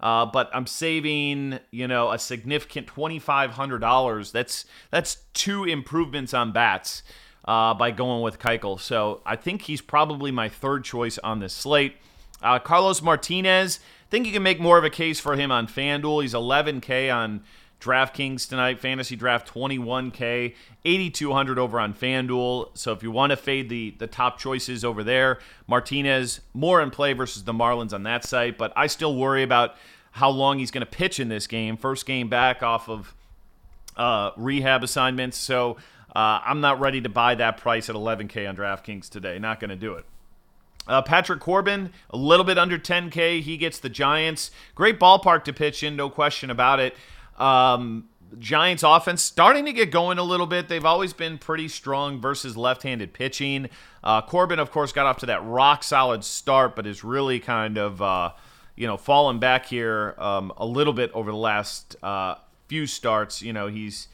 Uh, 0.00 0.26
but 0.26 0.48
I'm 0.52 0.66
saving, 0.66 1.58
you 1.70 1.88
know, 1.88 2.12
a 2.12 2.18
significant 2.18 2.86
twenty 2.86 3.18
five 3.18 3.52
hundred 3.52 3.80
dollars. 3.80 4.30
That's 4.30 4.64
that's 4.90 5.18
two 5.34 5.64
improvements 5.64 6.32
on 6.32 6.52
bats 6.52 7.02
uh, 7.44 7.74
by 7.74 7.90
going 7.90 8.22
with 8.22 8.38
Keuchel. 8.38 8.78
So 8.78 9.22
I 9.26 9.34
think 9.34 9.62
he's 9.62 9.80
probably 9.80 10.30
my 10.30 10.48
third 10.48 10.84
choice 10.84 11.18
on 11.18 11.40
this 11.40 11.52
slate. 11.52 11.96
Uh, 12.40 12.58
Carlos 12.58 13.02
Martinez, 13.02 13.80
I 14.06 14.10
think 14.10 14.26
you 14.26 14.32
can 14.32 14.42
make 14.42 14.60
more 14.60 14.78
of 14.78 14.84
a 14.84 14.90
case 14.90 15.18
for 15.18 15.34
him 15.34 15.50
on 15.50 15.66
FanDuel. 15.66 16.22
He's 16.22 16.34
11K 16.34 17.12
on 17.12 17.42
DraftKings 17.80 18.48
tonight, 18.48 18.80
fantasy 18.80 19.14
draft 19.14 19.52
21K, 19.52 20.54
8,200 20.84 21.58
over 21.58 21.78
on 21.78 21.94
FanDuel. 21.94 22.76
So 22.76 22.92
if 22.92 23.02
you 23.02 23.10
want 23.10 23.30
to 23.30 23.36
fade 23.36 23.68
the, 23.68 23.94
the 23.98 24.06
top 24.06 24.38
choices 24.38 24.84
over 24.84 25.04
there, 25.04 25.38
Martinez 25.66 26.40
more 26.54 26.82
in 26.82 26.90
play 26.90 27.12
versus 27.12 27.44
the 27.44 27.52
Marlins 27.52 27.92
on 27.92 28.02
that 28.02 28.24
site. 28.24 28.58
But 28.58 28.72
I 28.74 28.88
still 28.88 29.14
worry 29.14 29.42
about 29.42 29.76
how 30.12 30.30
long 30.30 30.58
he's 30.58 30.72
going 30.72 30.84
to 30.84 30.90
pitch 30.90 31.20
in 31.20 31.28
this 31.28 31.46
game. 31.46 31.76
First 31.76 32.04
game 32.04 32.28
back 32.28 32.62
off 32.62 32.88
of 32.88 33.14
uh, 33.96 34.32
rehab 34.36 34.82
assignments. 34.82 35.36
So 35.36 35.76
uh, 36.16 36.40
I'm 36.44 36.60
not 36.60 36.80
ready 36.80 37.00
to 37.00 37.08
buy 37.08 37.36
that 37.36 37.58
price 37.58 37.88
at 37.88 37.94
11K 37.94 38.48
on 38.48 38.56
DraftKings 38.56 39.08
today. 39.08 39.38
Not 39.38 39.60
going 39.60 39.70
to 39.70 39.76
do 39.76 39.94
it. 39.94 40.04
Uh, 40.88 41.02
Patrick 41.02 41.40
Corbin, 41.40 41.92
a 42.10 42.16
little 42.16 42.44
bit 42.44 42.58
under 42.58 42.78
10K. 42.78 43.42
He 43.42 43.58
gets 43.58 43.78
the 43.78 43.90
Giants. 43.90 44.50
Great 44.74 44.98
ballpark 44.98 45.44
to 45.44 45.52
pitch 45.52 45.82
in, 45.82 45.96
no 45.96 46.08
question 46.08 46.48
about 46.48 46.80
it. 46.80 46.96
Um, 47.38 48.08
Giants 48.38 48.82
offense 48.82 49.22
starting 49.22 49.64
to 49.64 49.72
get 49.72 49.90
going 49.90 50.18
a 50.18 50.22
little 50.22 50.46
bit. 50.46 50.68
They've 50.68 50.84
always 50.84 51.12
been 51.12 51.38
pretty 51.38 51.68
strong 51.68 52.20
versus 52.20 52.56
left 52.56 52.82
handed 52.82 53.12
pitching. 53.12 53.68
Uh, 54.02 54.22
Corbin, 54.22 54.58
of 54.58 54.70
course, 54.70 54.92
got 54.92 55.06
off 55.06 55.18
to 55.18 55.26
that 55.26 55.44
rock 55.44 55.82
solid 55.82 56.24
start, 56.24 56.76
but 56.76 56.86
is 56.86 57.02
really 57.02 57.40
kind 57.40 57.78
of, 57.78 58.02
uh, 58.02 58.32
you 58.76 58.86
know, 58.86 58.96
fallen 58.96 59.38
back 59.38 59.66
here 59.66 60.14
um, 60.18 60.52
a 60.56 60.66
little 60.66 60.92
bit 60.92 61.10
over 61.12 61.30
the 61.30 61.36
last 61.36 61.96
uh, 62.02 62.36
few 62.66 62.86
starts. 62.86 63.42
You 63.42 63.52
know, 63.52 63.68
he's. 63.68 64.08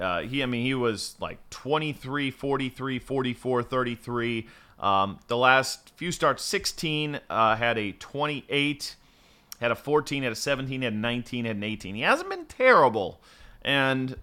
Uh, 0.00 0.22
he, 0.22 0.42
I 0.42 0.46
mean, 0.46 0.66
he 0.66 0.74
was 0.74 1.14
like 1.20 1.38
23, 1.50 2.32
43, 2.32 2.98
44, 2.98 3.62
33. 3.62 4.48
Um, 4.80 5.20
the 5.28 5.36
last 5.36 5.92
few 5.94 6.10
starts, 6.10 6.42
16, 6.42 7.20
uh, 7.30 7.54
had 7.54 7.78
a 7.78 7.92
28 7.92 8.96
had 9.60 9.70
a 9.70 9.74
14, 9.74 10.22
had 10.22 10.32
a 10.32 10.36
17, 10.36 10.82
had 10.82 10.92
a 10.92 10.96
19, 10.96 11.44
had 11.44 11.56
an 11.56 11.62
18. 11.62 11.94
He 11.94 12.02
hasn't 12.02 12.30
been 12.30 12.46
terrible. 12.46 13.20
And 13.62 14.16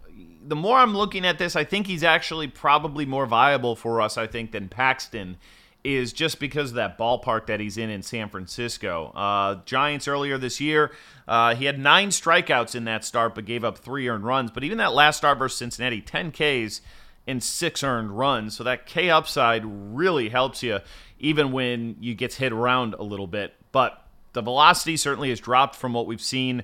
the 0.46 0.56
more 0.56 0.78
I'm 0.78 0.96
looking 0.96 1.26
at 1.26 1.38
this, 1.38 1.56
I 1.56 1.64
think 1.64 1.88
he's 1.88 2.04
actually 2.04 2.48
probably 2.48 3.06
more 3.06 3.26
viable 3.26 3.76
for 3.76 4.02
us, 4.02 4.18
I 4.18 4.28
think, 4.28 4.52
than 4.52 4.70
Paxton 4.70 5.38
is 5.84 6.14
just 6.14 6.40
because 6.40 6.70
of 6.70 6.76
that 6.76 6.98
ballpark 6.98 7.48
that 7.48 7.60
he's 7.60 7.78
in 7.78 7.90
in 7.90 8.02
San 8.02 8.30
Francisco. 8.30 9.12
Uh, 9.14 9.56
Giants 9.66 10.08
earlier 10.08 10.38
this 10.38 10.62
year, 10.62 10.92
uh, 11.28 11.56
he 11.56 11.66
had 11.66 11.78
nine 11.78 12.10
strikeouts 12.10 12.74
in 12.74 12.86
that 12.86 13.04
start, 13.04 13.36
but 13.36 13.46
gave 13.46 13.64
up 13.64 13.78
three 13.78 14.08
earned 14.08 14.24
runs. 14.24 14.50
But 14.52 14.64
even 14.64 14.78
that 14.78 14.94
last 14.94 15.18
start 15.18 15.38
versus 15.38 15.58
Cincinnati, 15.58 16.00
10 16.00 16.32
Ks 16.32 16.82
and 17.28 17.44
six 17.44 17.84
earned 17.84 18.18
runs. 18.18 18.56
So 18.56 18.64
that 18.64 18.86
K 18.86 19.10
upside 19.10 19.64
really 19.66 20.30
helps 20.30 20.64
you, 20.64 20.80
even 21.20 21.52
when 21.52 21.98
you 22.00 22.16
gets 22.16 22.36
hit 22.36 22.54
around 22.54 22.94
a 22.94 23.04
little 23.04 23.28
bit. 23.28 23.54
But 23.72 24.03
the 24.34 24.42
velocity 24.42 24.98
certainly 24.98 25.30
has 25.30 25.40
dropped 25.40 25.76
from 25.76 25.94
what 25.94 26.06
we've 26.06 26.22
seen 26.22 26.64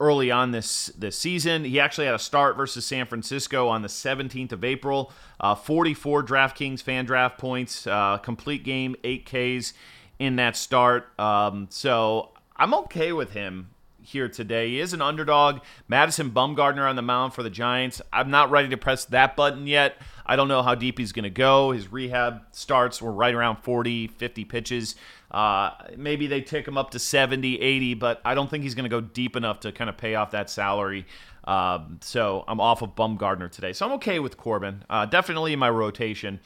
early 0.00 0.30
on 0.30 0.50
this 0.50 0.86
this 0.98 1.18
season. 1.18 1.64
He 1.64 1.80
actually 1.80 2.06
had 2.06 2.14
a 2.14 2.18
start 2.18 2.56
versus 2.56 2.84
San 2.84 3.06
Francisco 3.06 3.68
on 3.68 3.82
the 3.82 3.88
17th 3.88 4.52
of 4.52 4.64
April. 4.64 5.12
Uh, 5.40 5.54
44 5.54 6.22
DraftKings 6.22 6.82
fan 6.82 7.04
draft 7.04 7.38
points, 7.38 7.86
uh, 7.86 8.18
complete 8.18 8.64
game, 8.64 8.96
8 9.04 9.24
Ks 9.24 9.72
in 10.18 10.36
that 10.36 10.56
start. 10.56 11.18
Um, 11.18 11.68
so 11.70 12.30
I'm 12.56 12.74
okay 12.74 13.12
with 13.12 13.32
him 13.32 13.70
here 14.04 14.28
today. 14.28 14.68
He 14.70 14.80
is 14.80 14.92
an 14.92 15.02
underdog. 15.02 15.60
Madison 15.88 16.30
Bumgarner 16.30 16.88
on 16.88 16.96
the 16.96 17.02
mound 17.02 17.34
for 17.34 17.42
the 17.42 17.50
Giants. 17.50 18.00
I'm 18.12 18.30
not 18.30 18.50
ready 18.50 18.68
to 18.68 18.76
press 18.76 19.04
that 19.06 19.34
button 19.34 19.66
yet. 19.66 19.96
I 20.26 20.36
don't 20.36 20.48
know 20.48 20.62
how 20.62 20.74
deep 20.74 20.98
he's 20.98 21.12
going 21.12 21.24
to 21.24 21.30
go. 21.30 21.72
His 21.72 21.90
rehab 21.90 22.42
starts 22.52 23.02
were 23.02 23.12
right 23.12 23.34
around 23.34 23.56
40, 23.62 24.08
50 24.08 24.44
pitches. 24.44 24.94
Uh, 25.30 25.70
maybe 25.96 26.26
they 26.26 26.40
take 26.40 26.68
him 26.68 26.78
up 26.78 26.90
to 26.90 26.98
70, 26.98 27.60
80, 27.60 27.94
but 27.94 28.20
I 28.24 28.34
don't 28.34 28.48
think 28.48 28.62
he's 28.62 28.74
going 28.74 28.84
to 28.84 28.90
go 28.90 29.00
deep 29.00 29.36
enough 29.36 29.60
to 29.60 29.72
kind 29.72 29.90
of 29.90 29.96
pay 29.96 30.14
off 30.14 30.30
that 30.30 30.48
salary. 30.48 31.06
Um, 31.44 31.98
so 32.00 32.44
I'm 32.46 32.60
off 32.60 32.82
of 32.82 32.94
Bumgarner 32.94 33.50
today. 33.50 33.72
So 33.72 33.86
I'm 33.86 33.92
okay 33.94 34.18
with 34.18 34.36
Corbin. 34.36 34.84
Uh, 34.88 35.06
definitely 35.06 35.52
in 35.52 35.58
my 35.58 35.70
rotation. 35.70 36.40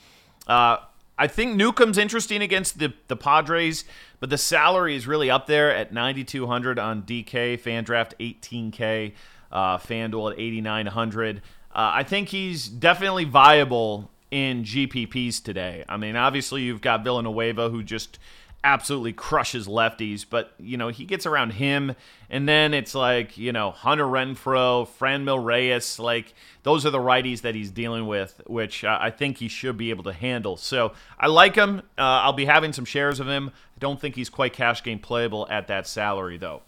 Uh, 0.46 0.78
I 1.18 1.26
think 1.26 1.56
Newcomb's 1.56 1.98
interesting 1.98 2.42
against 2.42 2.78
the, 2.78 2.92
the 3.08 3.16
Padres, 3.16 3.84
but 4.20 4.30
the 4.30 4.38
salary 4.38 4.94
is 4.94 5.06
really 5.06 5.30
up 5.30 5.46
there 5.46 5.74
at 5.74 5.92
9,200 5.92 6.78
on 6.78 7.02
DK, 7.02 7.60
Fandraft 7.60 8.12
18K, 8.20 9.12
uh, 9.50 9.78
FanDuel 9.78 10.32
at 10.32 10.38
8,900. 10.38 11.38
Uh, 11.38 11.40
I 11.72 12.02
think 12.04 12.28
he's 12.28 12.68
definitely 12.68 13.24
viable 13.24 14.10
in 14.30 14.62
GPPs 14.62 15.42
today. 15.42 15.84
I 15.88 15.96
mean, 15.96 16.14
obviously, 16.14 16.62
you've 16.62 16.80
got 16.80 17.02
Villanueva, 17.02 17.70
who 17.70 17.82
just 17.82 18.18
absolutely 18.64 19.12
crushes 19.12 19.66
lefties, 19.66 20.24
but 20.28 20.52
you 20.58 20.76
know 20.76 20.88
he 20.88 21.04
gets 21.04 21.26
around 21.26 21.52
him, 21.54 21.94
and 22.28 22.48
then 22.48 22.74
it's 22.74 22.94
like 22.94 23.38
you 23.38 23.52
know 23.52 23.70
Hunter 23.70 24.04
Renfroe, 24.04 24.88
Franmil 24.98 25.42
Reyes, 25.42 25.98
like 25.98 26.34
those 26.62 26.84
are 26.84 26.90
the 26.90 26.98
righties 26.98 27.42
that 27.42 27.54
he's 27.54 27.70
dealing 27.70 28.06
with, 28.06 28.40
which 28.46 28.84
uh, 28.84 28.98
I 29.00 29.10
think 29.10 29.38
he 29.38 29.48
should 29.48 29.76
be 29.76 29.90
able 29.90 30.04
to 30.04 30.12
handle. 30.12 30.56
So 30.56 30.92
I 31.18 31.28
like 31.28 31.54
him. 31.54 31.78
Uh, 31.96 32.02
I'll 32.02 32.32
be 32.32 32.46
having 32.46 32.72
some 32.72 32.84
shares 32.84 33.20
of 33.20 33.28
him. 33.28 33.50
I 33.50 33.78
don't 33.78 34.00
think 34.00 34.16
he's 34.16 34.28
quite 34.30 34.52
cash 34.52 34.82
game 34.82 34.98
playable 34.98 35.46
at 35.50 35.68
that 35.68 35.86
salary 35.86 36.36
though. 36.36 36.62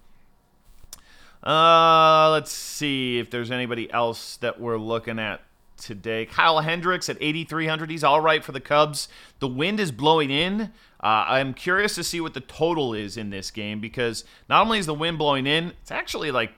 Uh, 1.43 2.31
let's 2.33 2.53
see 2.53 3.19
if 3.19 3.31
there's 3.31 3.51
anybody 3.51 3.91
else 3.93 4.37
that 4.39 4.61
we're 4.61 4.77
looking 4.77 5.19
at 5.19 5.41
today. 5.81 6.27
Kyle 6.27 6.61
Hendricks 6.61 7.09
at 7.09 7.17
8,300. 7.21 7.91
He's 7.91 8.05
all 8.05 8.21
right 8.21 8.45
for 8.45 8.53
the 8.53 8.61
Cubs. 8.61 9.09
The 9.41 9.49
wind 9.49 9.81
is 9.81 9.91
blowing 9.91 10.31
in. 10.31 10.73
Uh, 11.03 11.25
I'm 11.27 11.55
curious 11.55 11.95
to 11.97 12.05
see 12.05 12.21
what 12.21 12.35
the 12.35 12.41
total 12.41 12.95
is 12.95 13.17
in 13.17 13.31
this 13.31 13.51
game 13.51 13.81
because 13.81 14.25
not 14.49 14.63
only 14.63 14.79
is 14.79 14.87
the 14.87 14.95
wind 14.95 15.19
blowing 15.19 15.47
in, 15.47 15.73
it's 15.83 15.91
actually 15.91 16.31
like 16.31 16.53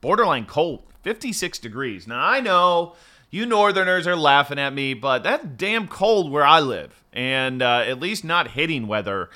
borderline 0.00 0.46
cold 0.46 0.84
56 1.02 1.58
degrees. 1.58 2.06
Now, 2.06 2.24
I 2.24 2.40
know 2.40 2.94
you 3.30 3.46
northerners 3.46 4.06
are 4.06 4.16
laughing 4.16 4.58
at 4.58 4.72
me, 4.72 4.94
but 4.94 5.22
that's 5.22 5.44
damn 5.44 5.88
cold 5.88 6.30
where 6.30 6.44
I 6.44 6.60
live, 6.60 7.02
and 7.12 7.62
uh, 7.62 7.84
at 7.86 7.98
least 7.98 8.24
not 8.24 8.52
hitting 8.52 8.86
weather. 8.86 9.30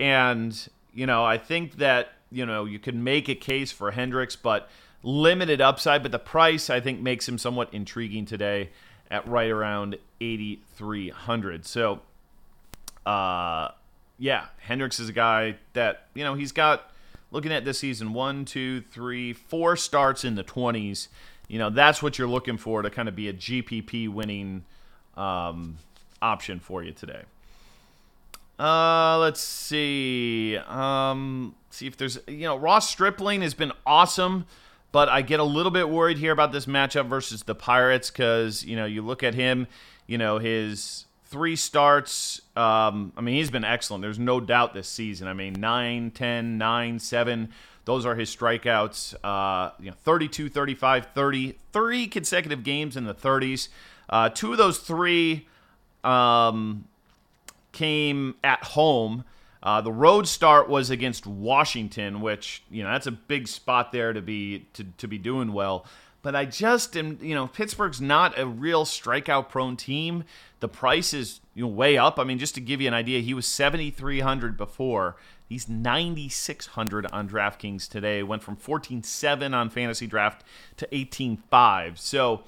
And, 0.00 0.68
you 0.92 1.06
know, 1.06 1.24
I 1.24 1.38
think 1.38 1.76
that, 1.76 2.12
you 2.30 2.46
know, 2.46 2.64
you 2.64 2.78
could 2.78 2.94
make 2.94 3.28
a 3.28 3.34
case 3.34 3.70
for 3.70 3.90
Hendricks, 3.90 4.36
but 4.36 4.68
limited 5.02 5.60
upside, 5.60 6.02
but 6.02 6.12
the 6.12 6.18
price 6.18 6.70
I 6.70 6.80
think 6.80 7.00
makes 7.00 7.28
him 7.28 7.38
somewhat 7.38 7.72
intriguing 7.72 8.24
today 8.24 8.70
at 9.10 9.26
right 9.28 9.50
around 9.50 9.98
8,300. 10.20 11.66
So, 11.66 12.00
uh, 13.04 13.68
yeah, 14.18 14.46
Hendricks 14.58 15.00
is 15.00 15.08
a 15.08 15.12
guy 15.12 15.56
that, 15.72 16.06
you 16.14 16.24
know, 16.24 16.34
he's 16.34 16.52
got, 16.52 16.92
looking 17.32 17.50
at 17.50 17.64
this 17.64 17.78
season, 17.78 18.12
one, 18.12 18.44
two, 18.44 18.82
three, 18.82 19.32
four 19.32 19.76
starts 19.76 20.24
in 20.24 20.36
the 20.36 20.44
20s. 20.44 21.08
You 21.48 21.58
know, 21.58 21.70
that's 21.70 22.02
what 22.02 22.18
you're 22.18 22.28
looking 22.28 22.56
for 22.56 22.82
to 22.82 22.90
kind 22.90 23.08
of 23.08 23.16
be 23.16 23.28
a 23.28 23.32
GPP 23.32 24.08
winning 24.08 24.64
um, 25.16 25.78
option 26.20 26.60
for 26.60 26.82
you 26.84 26.92
today. 26.92 27.22
Uh, 28.58 29.18
let's 29.18 29.40
see. 29.40 30.56
Um, 30.68 31.54
see 31.70 31.86
if 31.86 31.96
there's, 31.96 32.18
you 32.28 32.44
know, 32.44 32.56
Ross 32.56 32.88
Stripling 32.88 33.42
has 33.42 33.54
been 33.54 33.72
awesome, 33.84 34.46
but 34.92 35.08
I 35.08 35.22
get 35.22 35.40
a 35.40 35.44
little 35.44 35.72
bit 35.72 35.88
worried 35.88 36.18
here 36.18 36.32
about 36.32 36.52
this 36.52 36.66
matchup 36.66 37.08
versus 37.08 37.42
the 37.42 37.54
Pirates 37.54 38.10
because, 38.10 38.62
you 38.64 38.76
know, 38.76 38.84
you 38.84 39.02
look 39.02 39.22
at 39.22 39.34
him, 39.34 39.66
you 40.06 40.18
know, 40.18 40.38
his 40.38 41.06
three 41.24 41.56
starts. 41.56 42.42
Um, 42.54 43.12
I 43.16 43.22
mean, 43.22 43.36
he's 43.36 43.50
been 43.50 43.64
excellent. 43.64 44.02
There's 44.02 44.18
no 44.18 44.38
doubt 44.38 44.74
this 44.74 44.88
season. 44.88 45.26
I 45.26 45.32
mean, 45.32 45.54
9, 45.54 46.10
10, 46.10 46.58
9, 46.58 46.98
7. 46.98 47.48
Those 47.86 48.04
are 48.04 48.14
his 48.14 48.34
strikeouts. 48.34 49.14
Uh, 49.24 49.70
you 49.80 49.90
know, 49.90 49.96
32, 50.04 50.50
35, 50.50 51.06
30. 51.14 51.58
Three 51.72 52.06
consecutive 52.06 52.62
games 52.62 52.96
in 52.96 53.04
the 53.04 53.14
30s. 53.14 53.68
Uh, 54.10 54.28
two 54.28 54.52
of 54.52 54.58
those 54.58 54.78
three 54.78 55.48
um, 56.04 56.84
came 57.72 58.34
at 58.44 58.62
home. 58.62 59.24
Uh, 59.62 59.80
the 59.80 59.92
road 59.92 60.26
start 60.26 60.68
was 60.68 60.90
against 60.90 61.26
Washington, 61.26 62.20
which 62.20 62.64
you 62.70 62.82
know 62.82 62.90
that's 62.90 63.06
a 63.06 63.12
big 63.12 63.46
spot 63.46 63.92
there 63.92 64.12
to 64.12 64.20
be 64.20 64.66
to, 64.74 64.84
to 64.98 65.06
be 65.06 65.18
doing 65.18 65.52
well. 65.52 65.86
But 66.22 66.36
I 66.36 66.44
just 66.44 66.96
am, 66.96 67.18
you 67.20 67.34
know, 67.34 67.48
Pittsburgh's 67.48 68.00
not 68.00 68.38
a 68.38 68.46
real 68.46 68.84
strikeout 68.84 69.48
prone 69.48 69.76
team. 69.76 70.24
The 70.60 70.68
price 70.68 71.12
is 71.12 71.40
you 71.54 71.64
know, 71.64 71.68
way 71.68 71.98
up. 71.98 72.18
I 72.18 72.24
mean, 72.24 72.38
just 72.38 72.54
to 72.54 72.60
give 72.60 72.80
you 72.80 72.86
an 72.86 72.94
idea, 72.94 73.20
he 73.20 73.34
was 73.34 73.46
7,300 73.46 74.56
before. 74.56 75.16
He's 75.48 75.68
9,600 75.68 77.06
on 77.06 77.28
DraftKings 77.28 77.88
today. 77.88 78.22
Went 78.22 78.42
from 78.42 78.56
14.7 78.56 79.52
on 79.52 79.68
FantasyDraft 79.68 80.38
to 80.76 80.86
18.5. 80.86 81.98
So 81.98 82.44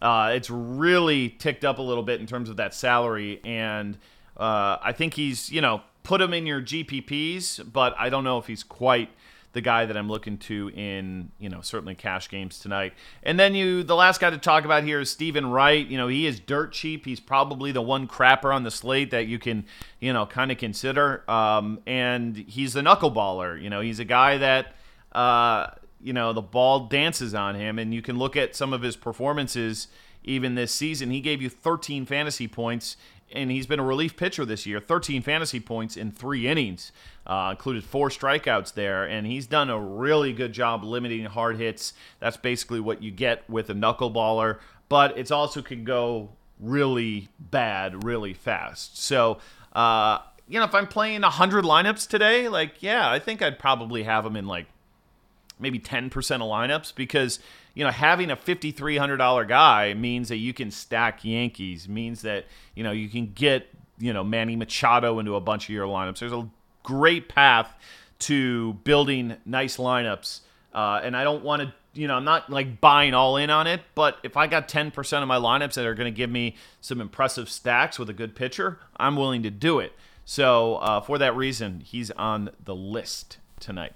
uh, 0.00 0.32
it's 0.34 0.48
really 0.48 1.28
ticked 1.28 1.64
up 1.64 1.78
a 1.78 1.82
little 1.82 2.02
bit 2.02 2.20
in 2.20 2.26
terms 2.26 2.48
of 2.48 2.56
that 2.56 2.74
salary. 2.74 3.40
And 3.44 3.98
uh, 4.38 4.78
I 4.82 4.92
think 4.92 5.14
he's, 5.14 5.50
you 5.50 5.60
know, 5.60 5.82
put 6.08 6.20
him 6.20 6.34
in 6.34 6.46
your 6.46 6.60
GPPs, 6.60 7.72
but 7.72 7.94
I 7.96 8.08
don't 8.08 8.24
know 8.24 8.38
if 8.38 8.48
he's 8.48 8.64
quite– 8.64 9.10
the 9.52 9.60
guy 9.60 9.86
that 9.86 9.96
I'm 9.96 10.08
looking 10.08 10.38
to 10.38 10.70
in, 10.74 11.30
you 11.38 11.48
know, 11.48 11.62
certainly 11.62 11.94
cash 11.94 12.28
games 12.28 12.58
tonight. 12.58 12.92
And 13.22 13.40
then 13.40 13.54
you, 13.54 13.82
the 13.82 13.96
last 13.96 14.20
guy 14.20 14.30
to 14.30 14.38
talk 14.38 14.64
about 14.64 14.84
here 14.84 15.00
is 15.00 15.10
Steven 15.10 15.50
Wright. 15.50 15.86
You 15.86 15.96
know, 15.96 16.06
he 16.06 16.26
is 16.26 16.38
dirt 16.38 16.72
cheap. 16.72 17.06
He's 17.06 17.20
probably 17.20 17.72
the 17.72 17.82
one 17.82 18.06
crapper 18.06 18.54
on 18.54 18.62
the 18.62 18.70
slate 18.70 19.10
that 19.10 19.26
you 19.26 19.38
can, 19.38 19.64
you 20.00 20.12
know, 20.12 20.26
kind 20.26 20.52
of 20.52 20.58
consider. 20.58 21.28
Um, 21.30 21.80
and 21.86 22.36
he's 22.36 22.74
the 22.74 22.82
knuckleballer. 22.82 23.60
You 23.60 23.70
know, 23.70 23.80
he's 23.80 23.98
a 23.98 24.04
guy 24.04 24.36
that, 24.38 24.74
uh, 25.12 25.68
you 26.00 26.12
know, 26.12 26.32
the 26.32 26.42
ball 26.42 26.86
dances 26.86 27.34
on 27.34 27.54
him. 27.54 27.78
And 27.78 27.94
you 27.94 28.02
can 28.02 28.18
look 28.18 28.36
at 28.36 28.54
some 28.54 28.72
of 28.74 28.82
his 28.82 28.96
performances 28.96 29.88
even 30.22 30.56
this 30.56 30.72
season. 30.72 31.10
He 31.10 31.20
gave 31.20 31.40
you 31.40 31.48
13 31.48 32.04
fantasy 32.04 32.46
points 32.46 32.96
and 33.32 33.50
he's 33.50 33.66
been 33.66 33.78
a 33.78 33.84
relief 33.84 34.16
pitcher 34.16 34.44
this 34.44 34.66
year. 34.66 34.80
13 34.80 35.22
fantasy 35.22 35.60
points 35.60 35.96
in 35.96 36.10
three 36.10 36.46
innings 36.46 36.92
uh, 37.26 37.48
included 37.52 37.84
four 37.84 38.08
strikeouts 38.08 38.74
there 38.74 39.04
and 39.04 39.26
he's 39.26 39.46
done 39.46 39.70
a 39.70 39.78
really 39.80 40.32
good 40.32 40.52
job 40.52 40.84
limiting 40.84 41.24
hard 41.26 41.56
hits. 41.56 41.92
That's 42.20 42.36
basically 42.36 42.80
what 42.80 43.02
you 43.02 43.10
get 43.10 43.48
with 43.48 43.70
a 43.70 43.74
knuckleballer 43.74 44.58
but 44.88 45.18
it 45.18 45.30
also 45.30 45.60
can 45.60 45.84
go 45.84 46.30
really 46.58 47.28
bad 47.38 48.04
really 48.04 48.32
fast. 48.34 49.02
So 49.02 49.38
uh, 49.74 50.18
you 50.48 50.58
know 50.58 50.64
if 50.64 50.74
i'm 50.74 50.86
playing 50.86 51.20
100 51.20 51.64
lineups 51.64 52.08
today 52.08 52.48
like 52.48 52.82
yeah 52.82 53.10
i 53.10 53.18
think 53.18 53.42
i'd 53.42 53.58
probably 53.58 54.02
have 54.04 54.24
him 54.24 54.34
in 54.36 54.46
like 54.46 54.66
maybe 55.58 55.78
10% 55.78 56.06
of 56.06 56.40
lineups 56.42 56.94
because 56.94 57.38
you 57.74 57.84
know 57.84 57.90
having 57.90 58.30
a 58.30 58.36
$5300 58.36 59.48
guy 59.48 59.94
means 59.94 60.28
that 60.28 60.36
you 60.36 60.52
can 60.52 60.70
stack 60.70 61.24
Yankees 61.24 61.88
means 61.88 62.22
that 62.22 62.46
you 62.74 62.82
know 62.84 62.92
you 62.92 63.08
can 63.08 63.32
get 63.32 63.68
you 63.98 64.12
know 64.12 64.24
Manny 64.24 64.56
Machado 64.56 65.18
into 65.18 65.34
a 65.34 65.40
bunch 65.40 65.64
of 65.64 65.70
your 65.70 65.86
lineups 65.86 66.18
there's 66.18 66.32
a 66.32 66.48
great 66.82 67.28
path 67.28 67.74
to 68.20 68.74
building 68.84 69.36
nice 69.44 69.76
lineups 69.76 70.40
uh, 70.74 71.00
and 71.02 71.16
I 71.16 71.24
don't 71.24 71.44
want 71.44 71.62
to 71.62 71.72
you 71.98 72.06
know, 72.06 72.14
I'm 72.14 72.24
not 72.24 72.48
like 72.48 72.80
buying 72.80 73.12
all 73.12 73.36
in 73.36 73.50
on 73.50 73.66
it, 73.66 73.80
but 73.96 74.18
if 74.22 74.36
I 74.36 74.46
got 74.46 74.68
10% 74.68 75.22
of 75.22 75.28
my 75.28 75.36
lineups 75.36 75.74
that 75.74 75.84
are 75.84 75.94
going 75.94 76.12
to 76.12 76.16
give 76.16 76.30
me 76.30 76.54
some 76.80 77.00
impressive 77.00 77.50
stacks 77.50 77.98
with 77.98 78.08
a 78.08 78.12
good 78.12 78.36
pitcher, 78.36 78.78
I'm 78.96 79.16
willing 79.16 79.42
to 79.42 79.50
do 79.50 79.80
it. 79.80 79.92
So, 80.24 80.76
uh, 80.76 81.00
for 81.00 81.18
that 81.18 81.34
reason, 81.34 81.80
he's 81.80 82.10
on 82.12 82.50
the 82.62 82.74
list 82.74 83.38
tonight. 83.58 83.94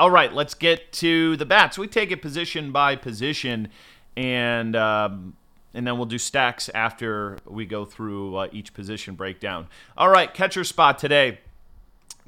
All 0.00 0.10
right, 0.10 0.32
let's 0.32 0.54
get 0.54 0.92
to 0.92 1.36
the 1.36 1.44
bats. 1.44 1.76
We 1.76 1.86
take 1.86 2.10
it 2.10 2.22
position 2.22 2.72
by 2.72 2.96
position, 2.96 3.68
and 4.16 4.74
um, 4.74 5.36
and 5.74 5.86
then 5.86 5.98
we'll 5.98 6.06
do 6.06 6.16
stacks 6.16 6.70
after 6.70 7.36
we 7.44 7.66
go 7.66 7.84
through 7.84 8.34
uh, 8.34 8.48
each 8.50 8.72
position 8.72 9.14
breakdown. 9.14 9.66
All 9.98 10.08
right, 10.08 10.32
catcher 10.32 10.64
spot 10.64 10.98
today. 10.98 11.40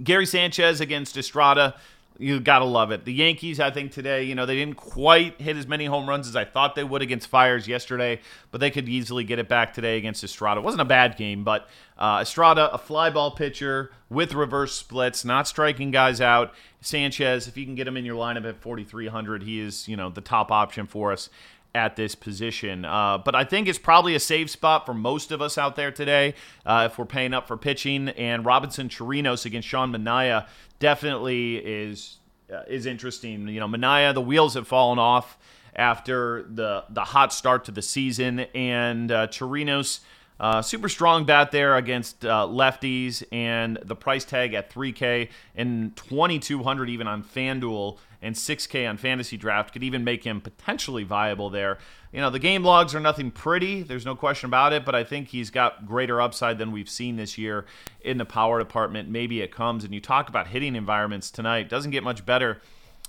Gary 0.05 0.27
Sanchez 0.27 0.83
against 0.83 1.17
Estrada. 1.17 1.77
You 2.23 2.39
gotta 2.39 2.65
love 2.65 2.93
it. 2.93 3.05
The 3.05 3.13
Yankees, 3.13 3.59
I 3.59 3.73
think 3.73 3.91
today, 3.91 4.23
you 4.23 4.37
know, 4.37 4.47
they 4.47 4.55
didn't 4.55 4.77
quite 4.77 5.41
hit 5.41 5.57
as 5.57 5.67
many 5.67 5.87
home 5.87 6.09
runs 6.09 6.29
as 6.29 6.37
I 6.37 6.45
thought 6.45 6.77
they 6.77 6.85
would 6.85 7.03
against 7.03 7.27
Fiers 7.27 7.67
yesterday, 7.67 8.21
but 8.53 8.61
they 8.61 8.71
could 8.71 8.89
easily 8.89 9.25
get 9.25 9.41
it 9.41 9.49
back 9.49 9.75
today 9.75 9.99
against 9.99 10.23
Estrada. 10.23 10.61
It 10.61 10.63
wasn't 10.63 10.83
a 10.83 10.85
bad 10.85 11.17
game, 11.17 11.43
but 11.43 11.69
uh, 11.99 12.21
Estrada, 12.23 12.73
a 12.73 12.79
fly 12.79 13.11
ball 13.11 13.33
pitcher 13.33 13.91
with 14.09 14.35
reverse 14.35 14.73
splits, 14.73 15.25
not 15.25 15.49
striking 15.49 15.91
guys 15.91 16.21
out. 16.21 16.55
Sanchez, 16.81 17.49
if 17.49 17.57
you 17.57 17.65
can 17.65 17.75
get 17.75 17.89
him 17.89 17.97
in 17.97 18.05
your 18.05 18.17
lineup 18.17 18.49
at 18.49 18.61
4,300, 18.61 19.43
he 19.43 19.59
is, 19.59 19.89
you 19.89 19.97
know, 19.97 20.09
the 20.09 20.21
top 20.21 20.53
option 20.53 20.87
for 20.87 21.11
us 21.11 21.29
at 21.75 21.97
this 21.97 22.15
position. 22.15 22.85
Uh, 22.85 23.19
but 23.19 23.35
I 23.35 23.45
think 23.45 23.69
it's 23.69 23.79
probably 23.79 24.15
a 24.15 24.21
safe 24.21 24.51
spot 24.51 24.85
for 24.85 24.95
most 24.95 25.33
of 25.33 25.41
us 25.41 25.57
out 25.57 25.77
there 25.77 25.91
today 25.91 26.35
uh, 26.67 26.89
if 26.91 26.99
we're 26.99 27.07
paying 27.07 27.33
up 27.33 27.49
for 27.49 27.57
pitching. 27.57 28.11
And 28.11 28.45
Robinson 28.45 28.89
Chirinos 28.89 29.47
against 29.47 29.69
Sean 29.69 29.93
Manaea 29.93 30.47
definitely 30.79 31.57
is 31.57 32.19
uh, 32.53 32.63
is 32.69 32.87
interesting. 32.87 33.49
You 33.49 33.61
know, 33.61 33.69
Manaea, 33.69 34.13
the 34.13 34.21
wheels 34.21 34.55
have 34.55 34.69
fallen 34.69 34.99
off 34.99 35.39
after 35.75 36.45
the 36.49 36.85
the 36.91 37.05
hot 37.05 37.33
start 37.33 37.65
to 37.65 37.71
the 37.71 37.83
season, 37.83 38.41
and 38.55 39.11
uh, 39.11 39.27
Chirinos. 39.29 40.01
Uh, 40.43 40.61
super 40.61 40.89
strong 40.89 41.25
bat 41.25 41.53
there 41.53 41.77
against 41.77 42.25
uh, 42.25 42.45
lefties, 42.51 43.23
and 43.31 43.79
the 43.85 43.95
price 43.95 44.25
tag 44.25 44.55
at 44.55 44.69
3K 44.73 45.29
and 45.55 45.95
2,200 45.95 46.91
even 46.91 47.07
on 47.07 47.23
FanDuel 47.23 47.97
and 48.21 48.35
6K 48.35 48.89
on 48.89 48.99
FantasyDraft 48.99 49.73
could 49.73 49.85
even 49.85 50.03
make 50.03 50.25
him 50.25 50.41
potentially 50.41 51.05
viable 51.05 51.49
there. 51.49 51.79
You 52.13 52.21
know, 52.21 52.29
the 52.29 52.41
game 52.41 52.65
logs 52.65 52.93
are 52.93 52.99
nothing 52.99 53.31
pretty, 53.31 53.85
there's 53.85 54.05
no 54.05 54.17
question 54.17 54.49
about 54.49 54.73
it, 54.73 54.85
but 54.85 54.97
I 54.97 55.05
think 55.05 55.29
he's 55.29 55.51
got 55.51 55.87
greater 55.87 56.21
upside 56.21 56.59
than 56.59 56.73
we've 56.73 56.91
seen 56.91 57.15
this 57.15 57.39
year 57.39 57.65
in 58.01 58.19
the 58.19 58.25
power 58.25 58.59
department. 58.59 59.09
Maybe 59.09 59.43
it 59.43 59.53
comes, 59.53 59.85
and 59.85 59.95
you 59.95 60.01
talk 60.01 60.29
about 60.29 60.49
hitting 60.49 60.75
environments 60.75 61.31
tonight, 61.31 61.69
doesn't 61.69 61.93
get 61.93 62.03
much 62.03 62.27
better 62.27 62.61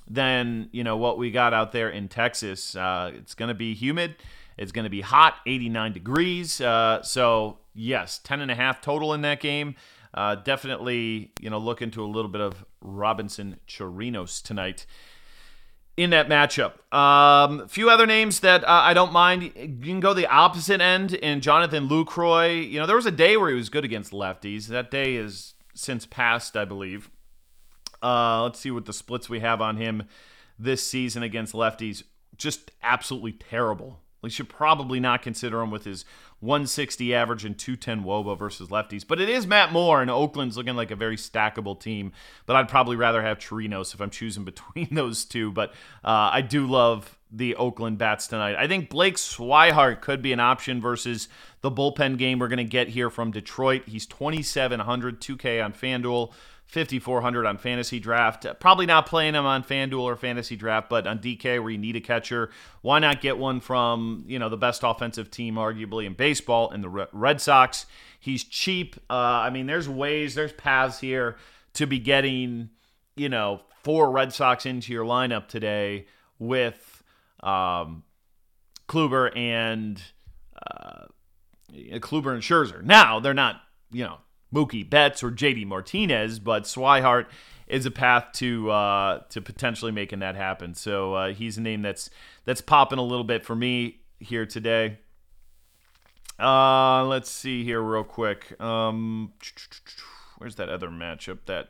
than, 0.08 0.70
you 0.72 0.84
know, 0.84 0.98
what 0.98 1.18
we 1.18 1.32
got 1.32 1.52
out 1.52 1.72
there 1.72 1.90
in 1.90 2.10
Texas. 2.10 2.76
Uh, 2.76 3.12
it's 3.16 3.34
going 3.34 3.50
to 3.50 3.56
be 3.56 3.74
humid. 3.74 4.18
It's 4.58 4.72
going 4.72 4.84
to 4.84 4.90
be 4.90 5.02
hot, 5.02 5.36
89 5.46 5.94
degrees. 5.94 6.62
Uh, 6.62 7.02
so, 7.02 7.60
yes, 7.74 8.20
10 8.20 8.42
and 8.42 8.52
a 8.52 8.56
half 8.56 8.82
total 8.82 9.14
in 9.14 9.22
that 9.22 9.40
game. 9.40 9.76
Uh, 10.14 10.36
definitely, 10.36 11.32
you 11.40 11.50
know, 11.50 11.58
look 11.58 11.82
into 11.82 12.04
a 12.04 12.06
little 12.06 12.30
bit 12.30 12.42
of 12.42 12.64
Robinson 12.82 13.60
Chirinos 13.68 14.42
tonight 14.42 14.86
in 15.98 16.10
that 16.12 16.28
matchup. 16.28 16.74
A 16.92 16.98
um, 16.98 17.68
few 17.68 17.90
other 17.90 18.06
names 18.06 18.40
that 18.42 18.64
uh, 18.64 18.68
I 18.68 18.94
don't 18.94 19.12
mind. 19.12 19.44
You 19.44 19.52
can 19.52 20.00
go 20.00 20.14
the 20.14 20.28
opposite 20.28 20.82
end 20.82 21.14
in 21.14 21.42
Jonathan 21.42 21.88
Lucroy. 21.88 22.70
You 22.70 22.80
know, 22.80 22.86
there 22.86 22.96
was 22.96 23.06
a 23.06 23.12
day 23.12 23.38
where 23.38 23.50
he 23.50 23.56
was 23.56 23.70
good 23.70 23.86
against 23.86 24.12
lefties. 24.12 24.68
That 24.68 24.92
day 24.92 25.16
is 25.16 25.54
since 25.74 26.06
passed, 26.06 26.56
I 26.56 26.66
believe. 26.66 27.10
Uh, 28.02 28.44
let's 28.44 28.60
see 28.60 28.72
what 28.72 28.86
the 28.86 28.94
splits 28.94 29.30
we 29.30 29.40
have 29.40 29.62
on 29.62 29.78
him 29.78 30.04
this 30.60 30.86
season 30.86 31.24
against 31.24 31.54
lefties. 31.54 32.04
Just 32.38 32.72
absolutely 32.82 33.32
terrible. 33.32 34.00
We 34.24 34.30
should 34.30 34.50
probably 34.50 35.00
not 35.00 35.22
consider 35.22 35.62
him 35.62 35.70
with 35.70 35.84
his 35.84 36.06
160 36.40 37.14
average 37.14 37.46
and 37.46 37.58
210 37.58 38.04
Woba 38.04 38.38
versus 38.38 38.70
lefties. 38.70 39.06
But 39.06 39.22
it 39.22 39.30
is 39.30 39.46
Matt 39.46 39.72
Moore, 39.72 40.02
and 40.02 40.10
Oakland's 40.10 40.58
looking 40.58 40.76
like 40.76 40.92
a 40.92 40.96
very 40.96 41.18
stackable 41.18 41.80
team. 41.80 42.14
But 42.46 42.56
I'd 42.56 42.70
probably 42.70 42.96
rather 42.96 43.22
have 43.22 43.38
Chirinos 43.38 43.94
if 43.94 44.02
I'm 44.02 44.10
choosing 44.10 44.44
between 44.46 44.88
those 44.92 45.26
two. 45.26 45.52
But 45.52 45.72
uh, 46.04 46.32
I 46.34 46.42
do 46.42 46.66
love 46.66 47.18
the 47.32 47.56
Oakland 47.56 47.98
bats 47.98 48.28
tonight. 48.28 48.56
I 48.58 48.68
think 48.68 48.90
Blake 48.90 49.16
Swihart 49.16 50.02
could 50.02 50.22
be 50.22 50.32
an 50.34 50.40
option 50.40 50.80
versus 50.80 51.28
the 51.62 51.72
bullpen 51.72 52.18
game 52.18 52.40
we're 52.40 52.48
going 52.48 52.58
to 52.58 52.64
get 52.64 52.90
here 52.90 53.10
from 53.10 53.32
Detroit. 53.32 53.84
He's 53.88 54.06
2,700, 54.06 55.20
2K 55.20 55.64
on 55.66 55.74
FanDuel. 55.74 56.32
5,400 56.74 57.46
on 57.46 57.60
fantasy 57.60 58.00
draft. 58.00 58.48
Probably 58.60 58.88
not 58.88 59.06
playing 59.06 59.36
him 59.36 59.46
on 59.46 59.64
FanDuel 59.64 60.02
or 60.02 60.16
fantasy 60.16 60.56
draft, 60.56 60.90
but 60.90 61.06
on 61.06 61.20
DK 61.20 61.62
where 61.62 61.70
you 61.70 61.78
need 61.78 61.96
a 61.96 62.02
catcher, 62.02 62.50
why 62.82 62.98
not 62.98 63.22
get 63.22 63.38
one 63.38 63.60
from, 63.60 64.24
you 64.26 64.40
know, 64.40 64.50
the 64.50 64.58
best 64.58 64.82
offensive 64.84 65.30
team 65.30 65.54
arguably 65.54 66.08
in 66.08 66.14
baseball 66.14 66.72
in 66.72 66.82
the 66.82 67.08
Red 67.12 67.40
Sox. 67.40 67.86
He's 68.20 68.44
cheap. 68.44 68.96
Uh, 69.08 69.14
I 69.14 69.52
mean, 69.52 69.68
there's 69.68 69.88
ways, 69.88 70.34
there's 70.34 70.52
paths 70.52 71.00
here 71.00 71.38
to 71.74 71.86
be 71.86 72.00
getting, 72.00 72.72
you 73.16 73.30
know, 73.30 73.62
four 73.84 74.10
Red 74.10 74.34
Sox 74.34 74.66
into 74.66 74.92
your 74.94 75.06
lineup 75.06 75.48
today 75.48 76.08
with 76.40 77.04
um, 77.44 78.02
Kluber 78.90 79.36
and 79.38 80.02
uh, 80.58 81.06
Kluber 81.72 82.34
and 82.34 82.42
Scherzer. 82.42 82.84
Now, 82.84 83.20
they're 83.20 83.36
not, 83.36 83.62
you 83.92 84.06
know, 84.06 84.18
Mookie 84.54 84.88
Betts 84.88 85.24
or 85.24 85.32
JD 85.32 85.66
Martinez, 85.66 86.40
but 86.40 86.64
Swihart 86.64 87.26
is 87.68 87.86
a 87.86 87.92
path 87.92 88.28
to 88.34 88.70
uh, 88.70 89.20
to 89.30 89.42
potentially 89.42 89.92
making 89.92 90.20
that 90.20 90.36
happen. 90.36 90.76
So 90.76 91.14
uh, 91.14 91.34
he's 91.34 91.58
a 91.58 91.62
name 91.62 91.82
that's 91.82 92.10
that's 92.46 92.62
popping 92.62 93.00
a 93.00 93.04
little 93.04 93.24
bit 93.24 93.44
for 93.44 93.56
me 93.56 94.02
here 94.20 94.46
today. 94.46 95.00
Uh, 96.40 97.06
let's 97.06 97.30
see 97.30 97.64
here 97.64 97.82
real 97.82 98.04
quick. 98.04 98.60
Um, 98.62 99.34
where's 100.38 100.56
that 100.56 100.70
other 100.70 100.90
matchup 100.90 101.40
that 101.46 101.70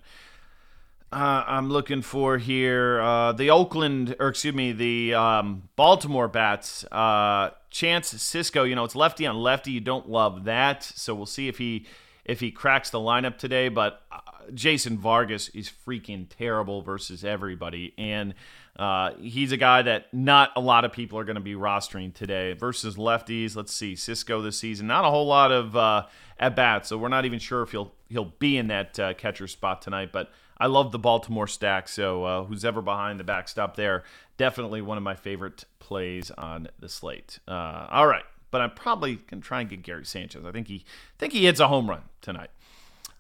uh, 1.12 1.44
I'm 1.46 1.70
looking 1.70 2.02
for 2.02 2.38
here? 2.38 3.02
Uh, 3.02 3.34
the 3.34 3.50
Oakland, 3.50 4.16
or 4.20 4.30
excuse 4.30 4.56
me, 4.56 4.72
the 4.72 5.14
um, 5.14 5.70
Baltimore 5.76 6.28
bats. 6.28 6.86
Uh, 6.92 7.52
Chance 7.70 8.14
Sisco, 8.14 8.68
you 8.68 8.76
know, 8.76 8.84
it's 8.84 8.96
lefty 8.96 9.28
on 9.28 9.36
lefty. 9.36 9.72
You 9.72 9.82
don't 9.82 10.10
love 10.10 10.46
that, 10.46 10.84
so 10.84 11.14
we'll 11.14 11.26
see 11.26 11.48
if 11.48 11.58
he 11.58 11.86
if 12.26 12.40
he 12.40 12.52
cracks 12.52 12.90
the 12.90 13.00
lineup 13.00 13.38
today. 13.38 13.70
But 13.70 14.02
uh, 14.12 14.20
Jason 14.54 14.98
Vargas 14.98 15.50
is 15.50 15.72
freaking 15.86 16.28
terrible 16.30 16.82
versus 16.82 17.24
everybody, 17.24 17.94
and 17.98 18.34
uh, 18.78 19.12
he's 19.20 19.52
a 19.52 19.58
guy 19.58 19.82
that 19.84 20.14
not 20.14 20.52
a 20.56 20.62
lot 20.62 20.86
of 20.86 20.92
people 20.92 21.20
are 21.20 21.24
going 21.24 21.36
to 21.36 21.42
be 21.42 21.54
rostering 21.54 22.14
today 22.14 22.54
versus 22.54 22.96
lefties. 22.96 23.56
Let's 23.56 23.74
see, 23.74 23.94
Sisco 23.94 24.44
this 24.44 24.58
season, 24.58 24.88
not 24.88 25.06
a 25.06 25.10
whole 25.10 25.28
lot 25.28 25.52
of 25.52 25.76
uh, 25.76 26.06
at 26.40 26.56
bats, 26.56 26.90
so 26.90 26.98
we're 26.98 27.10
not 27.10 27.26
even 27.26 27.40
sure 27.40 27.62
if 27.62 27.72
he'll 27.72 27.94
he'll 28.10 28.34
be 28.40 28.58
in 28.58 28.68
that 28.68 29.00
uh, 29.00 29.14
catcher 29.14 29.48
spot 29.48 29.82
tonight. 29.82 30.12
But 30.12 30.32
I 30.58 30.68
love 30.68 30.92
the 30.92 31.00
Baltimore 31.00 31.48
stack, 31.48 31.88
so 31.88 32.24
uh, 32.24 32.44
who's 32.46 32.66
ever 32.66 32.82
behind 32.82 33.20
the 33.20 33.24
backstop 33.24 33.76
there, 33.76 34.04
definitely 34.38 34.82
one 34.82 34.98
of 34.98 35.04
my 35.04 35.16
favorite 35.16 35.66
plays 35.80 36.32
on 36.32 36.70
the 36.80 36.90
slate. 36.90 37.40
Uh, 37.48 37.88
all 37.92 38.08
right 38.08 38.24
but 38.54 38.62
I'm 38.62 38.72
probably 38.72 39.16
gonna 39.16 39.42
try 39.42 39.62
and 39.62 39.70
get 39.70 39.82
Gary 39.82 40.06
Sanchez. 40.06 40.46
I 40.46 40.52
think 40.52 40.68
he 40.68 40.86
think 41.18 41.34
he 41.34 41.46
hits 41.46 41.60
a 41.60 41.68
home 41.68 41.90
run 41.90 42.04
tonight. 42.22 42.52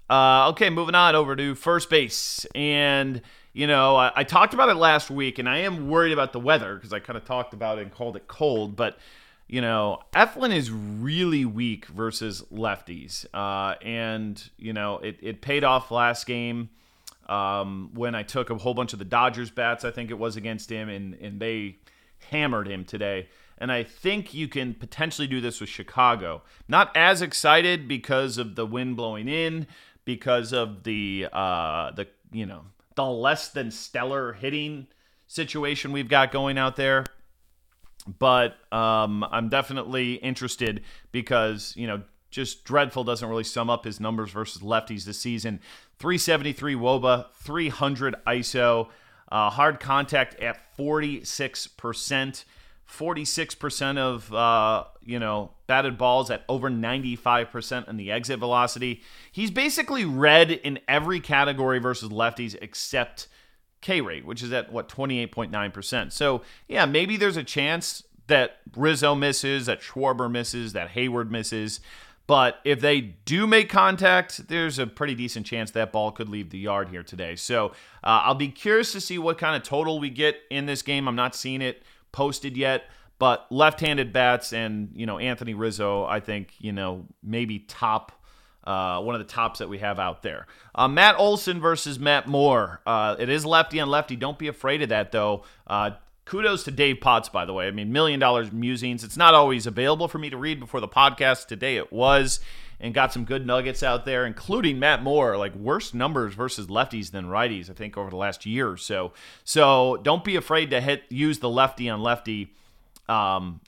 Uh, 0.07 0.49
okay, 0.49 0.69
moving 0.69 0.93
on 0.93 1.15
over 1.15 1.35
to 1.35 1.55
first 1.55 1.89
base, 1.89 2.45
and 2.53 3.19
you 3.51 3.65
know 3.65 3.95
I, 3.95 4.11
I 4.15 4.23
talked 4.23 4.53
about 4.53 4.69
it 4.69 4.75
last 4.75 5.09
week, 5.09 5.39
and 5.39 5.49
I 5.49 5.57
am 5.57 5.89
worried 5.89 6.13
about 6.13 6.33
the 6.33 6.39
weather 6.39 6.75
because 6.75 6.93
I 6.93 6.99
kind 6.99 7.17
of 7.17 7.25
talked 7.25 7.55
about 7.55 7.79
it 7.79 7.81
and 7.81 7.91
called 7.91 8.15
it 8.15 8.27
cold, 8.27 8.75
but 8.75 8.99
you 9.47 9.59
know, 9.59 9.99
Eflin 10.13 10.55
is 10.55 10.71
really 10.71 11.45
weak 11.45 11.87
versus 11.87 12.43
lefties. 12.51 13.25
Uh, 13.33 13.75
and, 13.83 14.49
you 14.57 14.73
know, 14.73 14.97
it, 14.99 15.17
it 15.21 15.41
paid 15.41 15.63
off 15.63 15.91
last 15.91 16.25
game 16.25 16.69
um, 17.27 17.91
when 17.93 18.15
I 18.15 18.23
took 18.23 18.49
a 18.49 18.55
whole 18.55 18.73
bunch 18.73 18.93
of 18.93 18.99
the 18.99 19.05
Dodgers 19.05 19.51
bats, 19.51 19.83
I 19.83 19.91
think 19.91 20.11
it 20.11 20.17
was 20.17 20.37
against 20.37 20.71
him, 20.71 20.89
and, 20.89 21.13
and 21.15 21.39
they 21.39 21.77
hammered 22.31 22.67
him 22.67 22.85
today 22.85 23.27
and 23.63 23.71
I 23.71 23.83
think 23.83 24.33
you 24.33 24.49
can 24.49 24.73
potentially 24.73 25.25
do 25.25 25.39
this 25.39 25.61
with 25.61 25.69
Chicago. 25.69 26.41
Not 26.67 26.91
as 26.97 27.21
excited 27.21 27.87
because 27.87 28.37
of 28.37 28.55
the 28.55 28.65
wind 28.65 28.97
blowing 28.97 29.29
in, 29.29 29.67
because 30.03 30.51
of 30.51 30.83
the 30.83 31.27
uh, 31.31 31.91
the 31.91 32.09
you 32.33 32.45
know 32.45 32.65
the 32.95 33.05
less 33.05 33.47
than 33.47 33.71
stellar 33.71 34.33
hitting 34.33 34.87
situation 35.27 35.93
we've 35.93 36.09
got 36.09 36.33
going 36.33 36.57
out 36.57 36.75
there. 36.75 37.05
But 38.19 38.57
um, 38.73 39.23
I'm 39.31 39.47
definitely 39.47 40.15
interested 40.15 40.83
because 41.13 41.73
you 41.77 41.87
know 41.87 42.01
just 42.31 42.65
dreadful 42.65 43.05
doesn't 43.05 43.29
really 43.29 43.45
sum 43.45 43.69
up 43.69 43.85
his 43.85 43.97
numbers 43.97 44.31
versus 44.31 44.61
lefties 44.61 45.05
this 45.05 45.19
season. 45.19 45.61
373 45.99 46.75
woba, 46.75 47.27
300 47.35 48.15
ISO, 48.27 48.89
uh, 49.31 49.49
hard 49.49 49.79
contact 49.79 50.37
at 50.41 50.75
46 50.75 51.67
percent. 51.67 52.43
46% 52.89 53.97
of 53.97 54.33
uh, 54.33 54.85
you 55.03 55.19
know 55.19 55.51
batted 55.67 55.97
balls 55.97 56.29
at 56.29 56.43
over 56.47 56.69
95% 56.69 57.87
in 57.87 57.97
the 57.97 58.11
exit 58.11 58.39
velocity. 58.39 59.01
He's 59.31 59.51
basically 59.51 60.05
red 60.05 60.51
in 60.51 60.79
every 60.87 61.19
category 61.19 61.79
versus 61.79 62.09
lefties 62.09 62.55
except 62.61 63.27
K 63.81 64.01
rate, 64.01 64.25
which 64.25 64.43
is 64.43 64.51
at 64.53 64.71
what 64.71 64.89
28.9%. 64.89 66.11
So 66.11 66.41
yeah, 66.67 66.85
maybe 66.85 67.17
there's 67.17 67.37
a 67.37 67.43
chance 67.43 68.03
that 68.27 68.59
Rizzo 68.75 69.15
misses, 69.15 69.65
that 69.65 69.81
Schwarber 69.81 70.31
misses, 70.31 70.73
that 70.73 70.91
Heyward 70.91 71.29
misses. 71.29 71.79
But 72.25 72.59
if 72.63 72.79
they 72.79 73.01
do 73.01 73.45
make 73.45 73.69
contact, 73.69 74.47
there's 74.47 74.79
a 74.79 74.87
pretty 74.87 75.13
decent 75.13 75.45
chance 75.45 75.71
that 75.71 75.91
ball 75.91 76.11
could 76.11 76.29
leave 76.29 76.51
the 76.51 76.57
yard 76.57 76.87
here 76.87 77.03
today. 77.03 77.35
So 77.35 77.69
uh, 78.01 78.21
I'll 78.23 78.35
be 78.35 78.47
curious 78.47 78.93
to 78.93 79.01
see 79.01 79.17
what 79.17 79.37
kind 79.37 79.57
of 79.57 79.63
total 79.63 79.99
we 79.99 80.09
get 80.09 80.37
in 80.49 80.65
this 80.65 80.81
game. 80.81 81.07
I'm 81.07 81.17
not 81.17 81.35
seeing 81.35 81.61
it 81.61 81.83
posted 82.13 82.55
yet. 82.55 82.85
But 83.19 83.45
left-handed 83.51 84.11
bats 84.11 84.53
and 84.53 84.89
you 84.95 85.05
know 85.05 85.17
Anthony 85.19 85.53
Rizzo, 85.53 86.05
I 86.05 86.19
think 86.19 86.53
you 86.59 86.71
know 86.71 87.05
maybe 87.21 87.59
top 87.59 88.11
uh, 88.63 89.01
one 89.01 89.15
of 89.15 89.19
the 89.19 89.31
tops 89.31 89.59
that 89.59 89.69
we 89.69 89.79
have 89.79 89.99
out 89.99 90.23
there. 90.23 90.47
Uh, 90.73 90.87
Matt 90.87 91.15
Olson 91.17 91.59
versus 91.59 91.99
Matt 91.99 92.27
Moore. 92.27 92.81
Uh, 92.85 93.15
it 93.19 93.29
is 93.29 93.45
lefty 93.45 93.79
on 93.79 93.89
lefty. 93.89 94.15
Don't 94.15 94.39
be 94.39 94.47
afraid 94.47 94.81
of 94.81 94.89
that, 94.89 95.11
though. 95.11 95.43
Uh, 95.67 95.91
kudos 96.25 96.63
to 96.63 96.71
Dave 96.71 96.99
Potts, 97.01 97.29
by 97.29 97.45
the 97.45 97.53
way. 97.53 97.67
I 97.67 97.71
mean, 97.71 97.91
million 97.91 98.19
dollars 98.19 98.51
musings. 98.51 99.03
It's 99.03 99.17
not 99.17 99.33
always 99.33 99.67
available 99.67 100.07
for 100.07 100.17
me 100.17 100.29
to 100.29 100.37
read 100.37 100.59
before 100.59 100.79
the 100.79 100.87
podcast. 100.87 101.47
Today 101.47 101.75
it 101.77 101.91
was, 101.91 102.39
and 102.83 102.93
got 102.93 103.13
some 103.13 103.23
good 103.23 103.47
nuggets 103.47 103.81
out 103.81 104.03
there, 104.03 104.25
including 104.25 104.77
Matt 104.77 105.01
Moore, 105.01 105.37
like 105.37 105.55
worse 105.55 105.93
numbers 105.93 106.33
versus 106.33 106.67
lefties 106.67 107.11
than 107.11 107.27
righties, 107.27 107.69
I 107.69 107.73
think, 107.73 107.97
over 107.97 108.09
the 108.09 108.17
last 108.17 108.45
year 108.45 108.69
or 108.69 108.75
so. 108.75 109.13
So 109.45 110.01
don't 110.03 110.21
be 110.21 110.35
afraid 110.35 110.69
to 110.71 110.81
hit 110.81 111.03
use 111.07 111.39
the 111.39 111.49
lefty 111.49 111.89
on 111.89 112.01
lefty. 112.01 112.51
Um, 113.07 113.61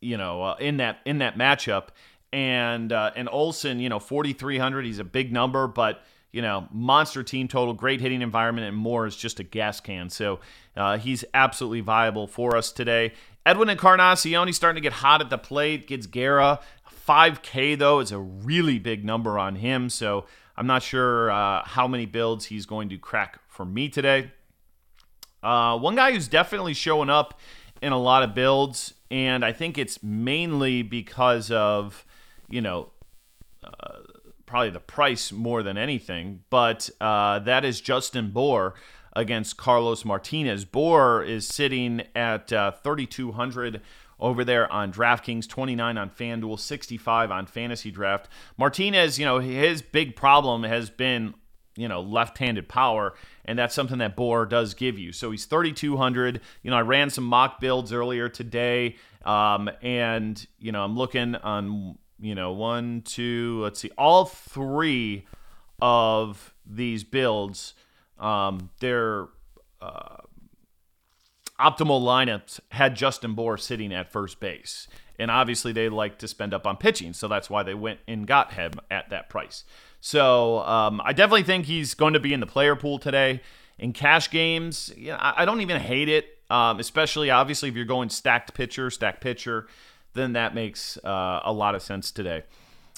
you 0.00 0.16
know, 0.16 0.42
uh, 0.42 0.56
in 0.60 0.76
that 0.76 1.00
in 1.04 1.18
that 1.18 1.36
matchup, 1.36 1.88
and 2.32 2.92
uh, 2.92 3.10
and 3.16 3.28
Olson, 3.28 3.80
you 3.80 3.88
know, 3.88 3.98
4,300. 3.98 4.84
He's 4.84 5.00
a 5.00 5.04
big 5.04 5.32
number, 5.32 5.66
but 5.66 6.04
you 6.30 6.42
know, 6.42 6.68
monster 6.70 7.24
team 7.24 7.48
total, 7.48 7.74
great 7.74 8.00
hitting 8.00 8.22
environment, 8.22 8.68
and 8.68 8.76
Moore 8.76 9.04
is 9.04 9.16
just 9.16 9.40
a 9.40 9.44
gas 9.44 9.80
can. 9.80 10.08
So 10.08 10.38
uh, 10.76 10.96
he's 10.96 11.24
absolutely 11.34 11.80
viable 11.80 12.28
for 12.28 12.56
us 12.56 12.70
today. 12.70 13.14
Edwin 13.44 13.68
Encarnacion, 13.68 14.46
he's 14.46 14.54
starting 14.54 14.80
to 14.80 14.88
get 14.88 14.92
hot 14.92 15.20
at 15.20 15.28
the 15.28 15.38
plate. 15.38 15.88
Gets 15.88 16.06
Guerra 16.06 16.60
5K 17.06 17.78
though 17.78 18.00
is 18.00 18.12
a 18.12 18.18
really 18.18 18.78
big 18.78 19.04
number 19.04 19.38
on 19.38 19.56
him. 19.56 19.88
So 19.90 20.26
I'm 20.56 20.66
not 20.66 20.82
sure 20.82 21.30
uh, 21.30 21.64
how 21.64 21.88
many 21.88 22.06
builds 22.06 22.46
he's 22.46 22.66
going 22.66 22.88
to 22.90 22.98
crack 22.98 23.40
for 23.48 23.64
me 23.64 23.88
today. 23.88 24.30
Uh, 25.42 25.76
one 25.78 25.96
guy 25.96 26.12
who's 26.12 26.28
definitely 26.28 26.74
showing 26.74 27.10
up 27.10 27.40
in 27.80 27.92
a 27.92 27.98
lot 27.98 28.22
of 28.22 28.32
builds, 28.32 28.94
and 29.10 29.44
I 29.44 29.52
think 29.52 29.76
it's 29.76 30.00
mainly 30.02 30.82
because 30.82 31.50
of 31.50 32.04
you 32.52 32.60
know, 32.60 32.90
uh, 33.64 33.98
probably 34.46 34.70
the 34.70 34.78
price 34.78 35.32
more 35.32 35.62
than 35.62 35.78
anything, 35.78 36.44
but 36.50 36.90
uh, 37.00 37.38
that 37.40 37.64
is 37.64 37.80
Justin 37.80 38.30
Bour 38.30 38.74
against 39.14 39.56
Carlos 39.56 40.04
Martinez. 40.04 40.64
Bour 40.66 41.22
is 41.22 41.46
sitting 41.46 42.02
at 42.14 42.52
uh, 42.52 42.72
3,200 42.72 43.80
over 44.22 44.44
there 44.44 44.72
on 44.72 44.92
DraftKings, 44.92 45.48
29 45.48 45.98
on 45.98 46.08
FanDuel, 46.08 46.58
65 46.58 47.30
on 47.30 47.46
FantasyDraft. 47.46 48.24
Martinez, 48.56 49.18
you 49.18 49.26
know, 49.26 49.40
his 49.40 49.82
big 49.82 50.16
problem 50.16 50.62
has 50.62 50.88
been, 50.88 51.34
you 51.76 51.88
know, 51.88 52.00
left-handed 52.00 52.68
power, 52.68 53.14
and 53.44 53.58
that's 53.58 53.74
something 53.74 53.98
that 53.98 54.16
Bour 54.16 54.46
does 54.46 54.74
give 54.74 54.98
you. 54.98 55.12
So 55.12 55.30
he's 55.30 55.44
3,200. 55.44 56.40
You 56.62 56.70
know, 56.70 56.76
I 56.76 56.82
ran 56.82 57.10
some 57.10 57.24
mock 57.24 57.60
builds 57.60 57.92
earlier 57.92 58.28
today, 58.28 58.96
um, 59.24 59.68
and 59.82 60.46
you 60.58 60.72
know, 60.72 60.84
I'm 60.84 60.96
looking 60.96 61.34
on 61.34 61.98
you 62.22 62.36
know, 62.36 62.52
one, 62.52 63.02
two, 63.02 63.60
let's 63.62 63.80
see, 63.80 63.90
all 63.98 64.24
three 64.24 65.26
of 65.80 66.54
these 66.64 67.02
builds, 67.02 67.74
um, 68.18 68.70
their 68.78 69.26
uh, 69.80 70.18
optimal 71.62 72.02
lineups 72.02 72.60
had 72.70 72.96
Justin 72.96 73.34
Bour 73.34 73.56
sitting 73.56 73.92
at 73.92 74.10
first 74.10 74.40
base. 74.40 74.88
And 75.18 75.30
obviously, 75.30 75.72
they 75.72 75.88
like 75.88 76.18
to 76.18 76.28
spend 76.28 76.52
up 76.54 76.66
on 76.66 76.76
pitching, 76.76 77.12
so 77.12 77.28
that's 77.28 77.48
why 77.48 77.62
they 77.62 77.74
went 77.74 78.00
and 78.08 78.26
got 78.26 78.54
him 78.54 78.72
at 78.90 79.10
that 79.10 79.28
price. 79.28 79.64
So 80.00 80.60
um, 80.60 81.00
I 81.04 81.12
definitely 81.12 81.44
think 81.44 81.66
he's 81.66 81.94
going 81.94 82.14
to 82.14 82.20
be 82.20 82.32
in 82.32 82.40
the 82.40 82.46
player 82.46 82.74
pool 82.74 82.98
today. 82.98 83.40
In 83.78 83.92
cash 83.92 84.30
games, 84.30 84.92
you 84.96 85.08
know, 85.08 85.16
I, 85.16 85.42
I 85.42 85.44
don't 85.44 85.60
even 85.60 85.80
hate 85.80 86.08
it, 86.08 86.38
um, 86.50 86.80
especially 86.80 87.30
obviously 87.30 87.68
if 87.68 87.76
you're 87.76 87.84
going 87.84 88.08
stacked 88.10 88.54
pitcher, 88.54 88.90
stacked 88.90 89.20
pitcher 89.20 89.66
then 90.14 90.34
that 90.34 90.54
makes 90.54 90.98
uh, 90.98 91.40
a 91.44 91.52
lot 91.52 91.74
of 91.74 91.82
sense 91.82 92.10
today. 92.10 92.42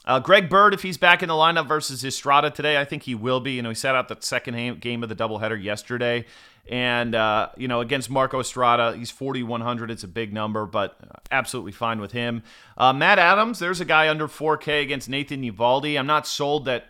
Uh, 0.07 0.19
Greg 0.21 0.49
Bird, 0.51 0.75
if 0.75 0.83
he's 0.83 0.99
back 0.99 1.23
in 1.23 1.29
the 1.29 1.35
lineup 1.35 1.67
versus 1.67 2.05
Estrada 2.05 2.51
today, 2.51 2.79
I 2.79 2.85
think 2.85 3.05
he 3.05 3.15
will 3.15 3.41
be. 3.41 3.53
You 3.53 3.63
know, 3.63 3.71
he 3.71 3.75
sat 3.75 3.95
out 3.95 4.09
the 4.09 4.17
second 4.21 4.81
game 4.81 5.03
of 5.03 5.09
the 5.09 5.17
doubleheader 5.17 5.61
yesterday. 5.63 6.27
And, 6.69 7.15
uh, 7.15 7.51
you 7.57 7.69
know, 7.69 7.81
against 7.81 8.09
Marco 8.09 8.41
Estrada, 8.41 8.97
he's 8.97 9.11
4,100. 9.11 9.91
It's 9.91 10.03
a 10.03 10.09
big 10.09 10.33
number, 10.33 10.67
but 10.67 10.99
absolutely 11.31 11.73
fine 11.73 12.01
with 12.01 12.13
him. 12.13 12.43
Uh, 12.77 12.93
Matt 12.93 13.19
Adams, 13.19 13.59
there's 13.59 13.81
a 13.81 13.85
guy 13.85 14.09
under 14.09 14.29
4K 14.29 14.83
against 14.83 15.09
Nathan 15.09 15.43
Eovaldi. 15.43 15.99
I'm 15.99 16.07
not 16.07 16.27
sold 16.27 16.65
that 16.65 16.87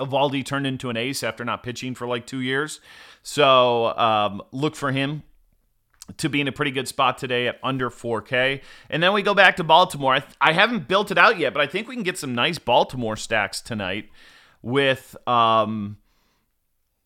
Eovaldi 0.00 0.44
turned 0.44 0.66
into 0.66 0.90
an 0.90 0.96
ace 0.96 1.22
after 1.22 1.44
not 1.44 1.62
pitching 1.62 1.94
for 1.94 2.06
like 2.06 2.26
two 2.26 2.40
years. 2.40 2.80
So 3.22 3.96
um, 3.96 4.42
look 4.50 4.74
for 4.74 4.90
him 4.90 5.22
to 6.18 6.28
be 6.28 6.40
in 6.40 6.48
a 6.48 6.52
pretty 6.52 6.70
good 6.70 6.88
spot 6.88 7.18
today 7.18 7.48
at 7.48 7.58
under 7.62 7.90
4K. 7.90 8.60
And 8.90 9.02
then 9.02 9.12
we 9.12 9.22
go 9.22 9.34
back 9.34 9.56
to 9.56 9.64
Baltimore. 9.64 10.14
I, 10.14 10.20
th- 10.20 10.34
I 10.40 10.52
haven't 10.52 10.88
built 10.88 11.10
it 11.10 11.18
out 11.18 11.38
yet, 11.38 11.52
but 11.52 11.60
I 11.60 11.66
think 11.66 11.88
we 11.88 11.94
can 11.94 12.04
get 12.04 12.18
some 12.18 12.34
nice 12.34 12.58
Baltimore 12.58 13.16
stacks 13.16 13.60
tonight 13.60 14.08
with 14.62 15.16
um, 15.28 15.98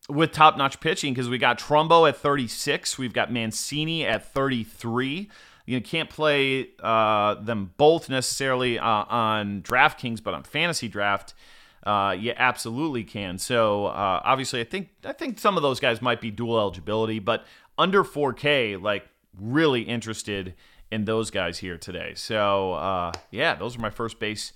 with 0.09 0.31
top 0.31 0.57
notch 0.57 0.79
pitching 0.79 1.13
because 1.13 1.29
we 1.29 1.37
got 1.37 1.59
Trumbo 1.59 2.07
at 2.07 2.17
36, 2.17 2.97
we've 2.97 3.13
got 3.13 3.31
Mancini 3.31 4.05
at 4.05 4.25
33. 4.33 5.29
You 5.65 5.81
can't 5.81 6.09
play 6.09 6.69
uh, 6.81 7.35
them 7.35 7.73
both 7.75 8.09
necessarily 8.09 8.79
uh, 8.79 8.85
on 8.85 9.61
DraftKings, 9.63 10.23
but 10.23 10.33
on 10.33 10.43
FantasyDraft. 10.43 11.33
Uh, 11.83 12.11
you 12.11 12.33
absolutely 12.35 13.03
can. 13.03 13.37
So 13.37 13.87
uh, 13.87 14.21
obviously, 14.23 14.61
I 14.61 14.63
think 14.63 14.89
I 15.05 15.13
think 15.13 15.39
some 15.39 15.57
of 15.57 15.63
those 15.63 15.79
guys 15.79 16.01
might 16.01 16.19
be 16.19 16.31
dual 16.31 16.57
eligibility, 16.57 17.19
but 17.19 17.45
under 17.77 18.03
4K, 18.03 18.81
like 18.81 19.07
really 19.39 19.81
interested 19.81 20.55
in 20.91 21.05
those 21.05 21.31
guys 21.31 21.59
here 21.59 21.77
today. 21.77 22.13
So 22.15 22.73
uh, 22.73 23.11
yeah, 23.31 23.55
those 23.55 23.77
are 23.77 23.81
my 23.81 23.89
first 23.89 24.19
base 24.19 24.53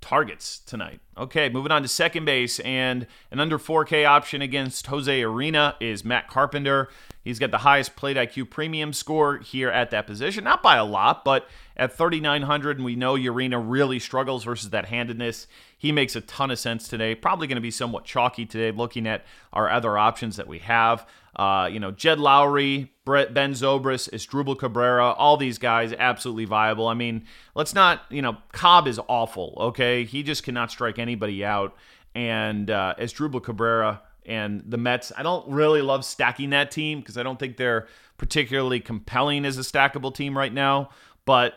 targets 0.00 0.58
tonight. 0.58 1.00
Okay, 1.16 1.48
moving 1.48 1.70
on 1.70 1.82
to 1.82 1.88
second 1.88 2.24
base 2.24 2.58
and 2.60 3.06
an 3.30 3.38
under 3.38 3.56
4K 3.56 4.04
option 4.04 4.42
against 4.42 4.88
Jose 4.88 5.20
Urena 5.20 5.76
is 5.80 6.04
Matt 6.04 6.28
Carpenter. 6.28 6.88
He's 7.22 7.38
got 7.38 7.52
the 7.52 7.58
highest 7.58 7.94
plate 7.94 8.16
IQ 8.16 8.50
premium 8.50 8.92
score 8.92 9.38
here 9.38 9.70
at 9.70 9.90
that 9.90 10.08
position, 10.08 10.42
not 10.42 10.62
by 10.62 10.76
a 10.76 10.84
lot, 10.84 11.24
but 11.24 11.48
at 11.76 11.96
3,900, 11.96 12.78
and 12.78 12.84
we 12.84 12.96
know 12.96 13.14
Urena 13.14 13.62
really 13.64 13.98
struggles 13.98 14.44
versus 14.44 14.70
that 14.70 14.86
handedness. 14.86 15.46
He 15.78 15.92
makes 15.92 16.16
a 16.16 16.20
ton 16.20 16.50
of 16.50 16.58
sense 16.58 16.88
today. 16.88 17.14
Probably 17.14 17.46
going 17.46 17.56
to 17.56 17.62
be 17.62 17.70
somewhat 17.70 18.04
chalky 18.04 18.44
today, 18.44 18.70
looking 18.76 19.06
at 19.06 19.24
our 19.52 19.70
other 19.70 19.96
options 19.96 20.36
that 20.36 20.48
we 20.48 20.58
have. 20.60 21.06
Uh, 21.36 21.68
you 21.70 21.80
know, 21.80 21.90
Jed 21.90 22.18
Lowrie, 22.18 22.90
Brett 23.04 23.34
Ben 23.34 23.52
Zobrist, 23.52 24.08
Asdrubal 24.10 24.56
Cabrera, 24.56 25.10
all 25.12 25.36
these 25.36 25.58
guys 25.58 25.92
absolutely 25.92 26.44
viable. 26.44 26.86
I 26.86 26.94
mean, 26.94 27.26
let's 27.54 27.74
not, 27.74 28.02
you 28.08 28.22
know, 28.22 28.36
Cobb 28.52 28.86
is 28.86 29.00
awful. 29.08 29.54
Okay, 29.58 30.04
he 30.04 30.22
just 30.22 30.44
cannot 30.44 30.70
strike 30.70 30.98
anybody 31.04 31.44
out. 31.44 31.76
And 32.14 32.70
uh, 32.70 32.94
Asdrubal 32.98 33.42
Cabrera 33.42 34.02
and 34.26 34.62
the 34.66 34.78
Mets, 34.78 35.12
I 35.16 35.22
don't 35.22 35.48
really 35.48 35.82
love 35.82 36.04
stacking 36.04 36.50
that 36.50 36.70
team 36.70 37.00
because 37.00 37.18
I 37.18 37.22
don't 37.22 37.38
think 37.38 37.56
they're 37.56 37.86
particularly 38.18 38.80
compelling 38.80 39.44
as 39.44 39.58
a 39.58 39.62
stackable 39.62 40.14
team 40.14 40.36
right 40.36 40.52
now. 40.52 40.90
But 41.24 41.54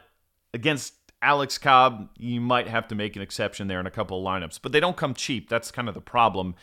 against 0.53 0.93
Alex 1.21 1.57
Cobb, 1.57 2.09
you 2.17 2.41
might 2.41 2.67
have 2.67 2.87
to 2.89 2.95
make 2.95 3.15
an 3.15 3.21
exception 3.21 3.67
there 3.67 3.79
in 3.79 3.87
a 3.87 3.91
couple 3.91 4.19
of 4.19 4.25
lineups, 4.25 4.59
but 4.61 4.71
they 4.71 4.79
don't 4.79 4.97
come 4.97 5.13
cheap. 5.13 5.49
That's 5.49 5.71
kind 5.71 5.87
of 5.87 5.95
the 5.95 6.01
problem 6.01 6.55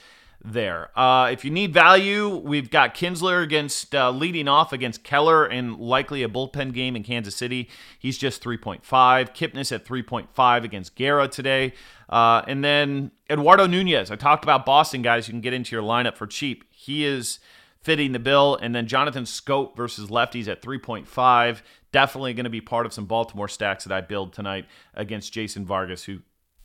there. 0.44 0.90
Uh, 0.98 1.30
if 1.33 1.44
you 1.44 1.50
need 1.50 1.72
value, 1.72 2.37
we've 2.37 2.70
got 2.70 2.94
Kinsler 2.94 3.42
against 3.42 3.94
uh, 3.94 4.11
leading 4.11 4.46
off 4.46 4.72
against 4.72 5.02
Keller 5.02 5.46
and 5.46 5.78
likely 5.78 6.22
a 6.22 6.28
bullpen 6.28 6.74
game 6.74 6.94
in 6.94 7.02
Kansas 7.02 7.35
City. 7.35 7.70
He's 7.98 8.18
just 8.18 8.44
3.5. 8.44 8.83
Kipnis 8.85 9.72
at 9.72 9.87
3.5 9.87 10.64
against 10.64 10.94
Guerra 10.94 11.28
today. 11.28 11.72
Uh, 12.11 12.42
and 12.46 12.62
then 12.62 13.11
Eduardo 13.30 13.66
Nunez. 13.66 14.11
I 14.11 14.16
talked 14.16 14.44
about 14.44 14.66
Boston 14.66 15.00
guys 15.00 15.26
you 15.26 15.33
can 15.33 15.40
get 15.40 15.54
into 15.54 15.74
your 15.74 15.83
lineup 15.83 16.16
for 16.16 16.26
cheap. 16.26 16.64
He 16.70 17.07
is 17.07 17.38
fitting 17.80 18.12
the 18.12 18.18
bill. 18.18 18.57
And 18.61 18.74
then 18.74 18.87
Jonathan 18.87 19.24
Schoop 19.24 19.74
versus 19.76 20.11
lefties 20.11 20.46
at 20.46 20.61
3.5. 20.61 21.62
Definitely 21.90 22.35
going 22.35 22.44
to 22.44 22.50
be 22.50 22.61
part 22.61 22.85
of 22.85 22.92
some 22.92 23.07
Baltimore 23.07 23.48
stacks 23.48 23.85
that 23.85 23.92
I 23.94 24.02
build 24.02 24.35
tonight 24.35 24.66
against 24.92 25.33
Jason 25.33 25.64
Vargas, 25.64 26.04
who 26.04 26.18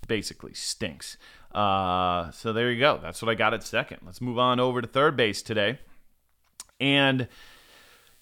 basically 0.07 0.53
stinks. 0.53 1.17
Uh, 1.53 2.29
so 2.31 2.53
there 2.53 2.71
you 2.71 2.79
go. 2.79 2.99
That's 3.01 3.21
what 3.21 3.29
I 3.29 3.35
got 3.35 3.53
at 3.53 3.63
second. 3.63 3.99
Let's 4.05 4.21
move 4.21 4.37
on 4.37 4.59
over 4.59 4.81
to 4.81 4.87
third 4.87 5.17
base 5.17 5.41
today. 5.41 5.79
And, 6.79 7.27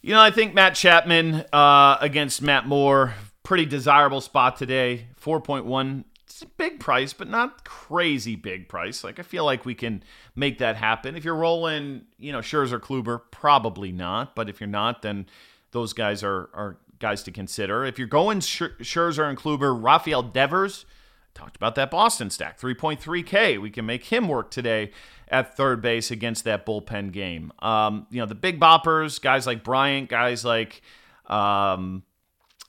you 0.01 0.13
know, 0.13 0.21
I 0.21 0.31
think 0.31 0.53
Matt 0.53 0.75
Chapman 0.75 1.45
uh, 1.51 1.97
against 1.99 2.41
Matt 2.41 2.67
Moore, 2.67 3.13
pretty 3.43 3.65
desirable 3.65 4.21
spot 4.21 4.57
today. 4.57 5.07
4.1. 5.21 6.05
It's 6.25 6.41
a 6.41 6.47
big 6.47 6.79
price, 6.79 7.13
but 7.13 7.27
not 7.27 7.65
crazy 7.65 8.35
big 8.35 8.69
price. 8.69 9.03
Like, 9.03 9.19
I 9.19 9.23
feel 9.23 9.43
like 9.43 9.65
we 9.65 9.75
can 9.75 10.03
make 10.35 10.59
that 10.59 10.75
happen. 10.75 11.15
If 11.15 11.25
you're 11.25 11.35
rolling, 11.35 12.03
you 12.17 12.31
know, 12.31 12.39
Scherzer, 12.39 12.79
Kluber, 12.79 13.21
probably 13.31 13.91
not. 13.91 14.35
But 14.35 14.49
if 14.49 14.61
you're 14.61 14.67
not, 14.67 15.01
then 15.01 15.25
those 15.71 15.93
guys 15.93 16.23
are, 16.23 16.49
are 16.53 16.77
guys 16.99 17.23
to 17.23 17.31
consider. 17.31 17.85
If 17.85 17.97
you're 17.97 18.07
going 18.07 18.39
Scherzer 18.39 19.27
and 19.27 19.37
Kluber, 19.37 19.77
Rafael 19.77 20.23
Devers– 20.23 20.85
Talked 21.37 21.55
about 21.55 21.75
that 21.75 21.91
Boston 21.91 22.31
stack, 22.31 22.59
3.3K. 22.59 23.61
We 23.61 23.69
can 23.69 23.85
make 23.85 24.05
him 24.05 24.27
work 24.27 24.49
today 24.49 24.89
at 25.27 25.55
third 25.55 25.83
base 25.83 26.09
against 26.09 26.45
that 26.45 26.65
bullpen 26.65 27.11
game. 27.11 27.53
Um, 27.59 28.07
you 28.09 28.19
know, 28.19 28.25
the 28.25 28.33
big 28.33 28.59
boppers, 28.59 29.21
guys 29.21 29.45
like 29.45 29.63
Bryant, 29.63 30.09
guys 30.09 30.43
like, 30.43 30.81
um, 31.27 32.01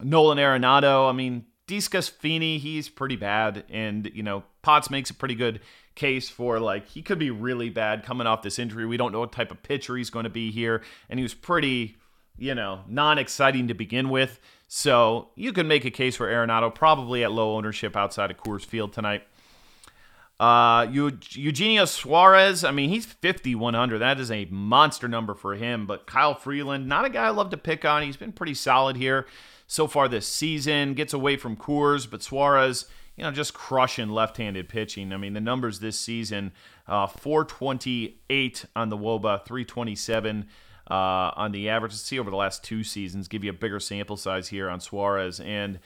Nolan 0.03 0.37
Arenado. 0.37 1.09
I 1.09 1.13
mean, 1.13 1.47
DeSclafani, 1.67 2.59
he's 2.59 2.91
pretty 2.91 3.17
bad. 3.17 3.65
And, 3.71 4.11
you 4.13 4.23
know, 4.23 4.45
Potts 4.61 4.91
makes 4.91 5.09
a 5.09 5.15
pretty 5.15 5.35
good 5.35 5.61
case 5.95 6.29
for 6.29 6.61
like 6.61 6.89
he 6.89 7.01
could 7.01 7.19
be 7.19 7.31
really 7.31 7.71
bad 7.71 8.05
coming 8.05 8.27
off 8.27 8.43
this 8.43 8.59
injury. 8.59 8.85
We 8.85 8.99
don't 8.99 9.13
know 9.13 9.21
what 9.21 9.33
type 9.33 9.51
of 9.51 9.63
pitcher 9.63 9.97
he's 9.97 10.11
going 10.11 10.25
to 10.25 10.31
be 10.31 10.51
here. 10.51 10.83
And 11.09 11.19
he 11.19 11.23
was 11.23 11.33
pretty, 11.33 11.97
you 12.37 12.55
know, 12.55 12.81
non 12.87 13.17
exciting 13.17 13.69
to 13.69 13.75
begin 13.75 14.11
with. 14.11 14.39
So 14.69 15.31
you 15.35 15.55
can 15.55 15.67
make 15.67 15.87
a 15.87 15.91
case 15.91 16.17
for 16.17 16.29
Arenado 16.29 16.73
probably 16.73 17.25
at 17.25 17.33
low 17.33 17.57
ownership 17.57 17.97
outside 17.97 18.31
of 18.31 18.37
Coors 18.37 18.65
Field 18.65 18.93
tonight. 18.93 19.25
Uh, 20.39 20.87
Eugenio 20.93 21.85
Suarez, 21.87 22.63
I 22.63 22.71
mean, 22.71 22.91
he's 22.91 23.07
5,100. 23.07 23.99
That 23.99 24.21
is 24.21 24.31
a 24.31 24.45
monster 24.51 25.09
number 25.09 25.35
for 25.35 25.55
him. 25.57 25.87
But 25.87 26.07
Kyle 26.07 26.35
Freeland, 26.35 26.87
not 26.87 27.07
a 27.07 27.11
guy 27.11 27.25
I 27.25 27.31
love 27.31 27.51
to 27.51 27.57
pick 27.57 27.85
on. 27.85 28.03
He's 28.03 28.19
been 28.19 28.31
pretty 28.31 28.55
solid 28.55 28.97
here 28.97 29.27
so 29.67 29.87
far 29.87 30.07
this 30.07 30.29
season. 30.29 30.95
Gets 30.95 31.15
away 31.15 31.37
from 31.37 31.57
Coors, 31.57 32.09
but 32.09 32.23
Suarez, 32.23 32.85
you 33.17 33.25
know, 33.25 33.33
just 33.33 33.55
crushing 33.55 34.11
left-handed 34.11 34.69
pitching. 34.69 35.13
I 35.13 35.17
mean, 35.17 35.33
the 35.33 35.41
numbers 35.41 35.81
this 35.81 35.99
season: 35.99 36.53
uh, 36.87 37.09
428 37.09 38.67
on 38.77 38.91
the 38.91 38.99
WOBA, 38.99 39.45
327 39.45 40.47
uh, 40.91 41.33
on 41.37 41.53
the 41.53 41.69
average. 41.69 41.93
Let's 41.93 42.03
see 42.03 42.19
over 42.19 42.31
the 42.31 42.37
last 42.37 42.65
two 42.65 42.85
seasons. 42.85 43.29
Give 43.29 43.45
you 43.45 43.51
a 43.51 43.55
bigger 43.55 43.81
sample 43.81 44.17
size 44.17 44.49
here 44.49 44.69
on 44.69 44.81
Suarez 44.81 45.41
and 45.41 45.79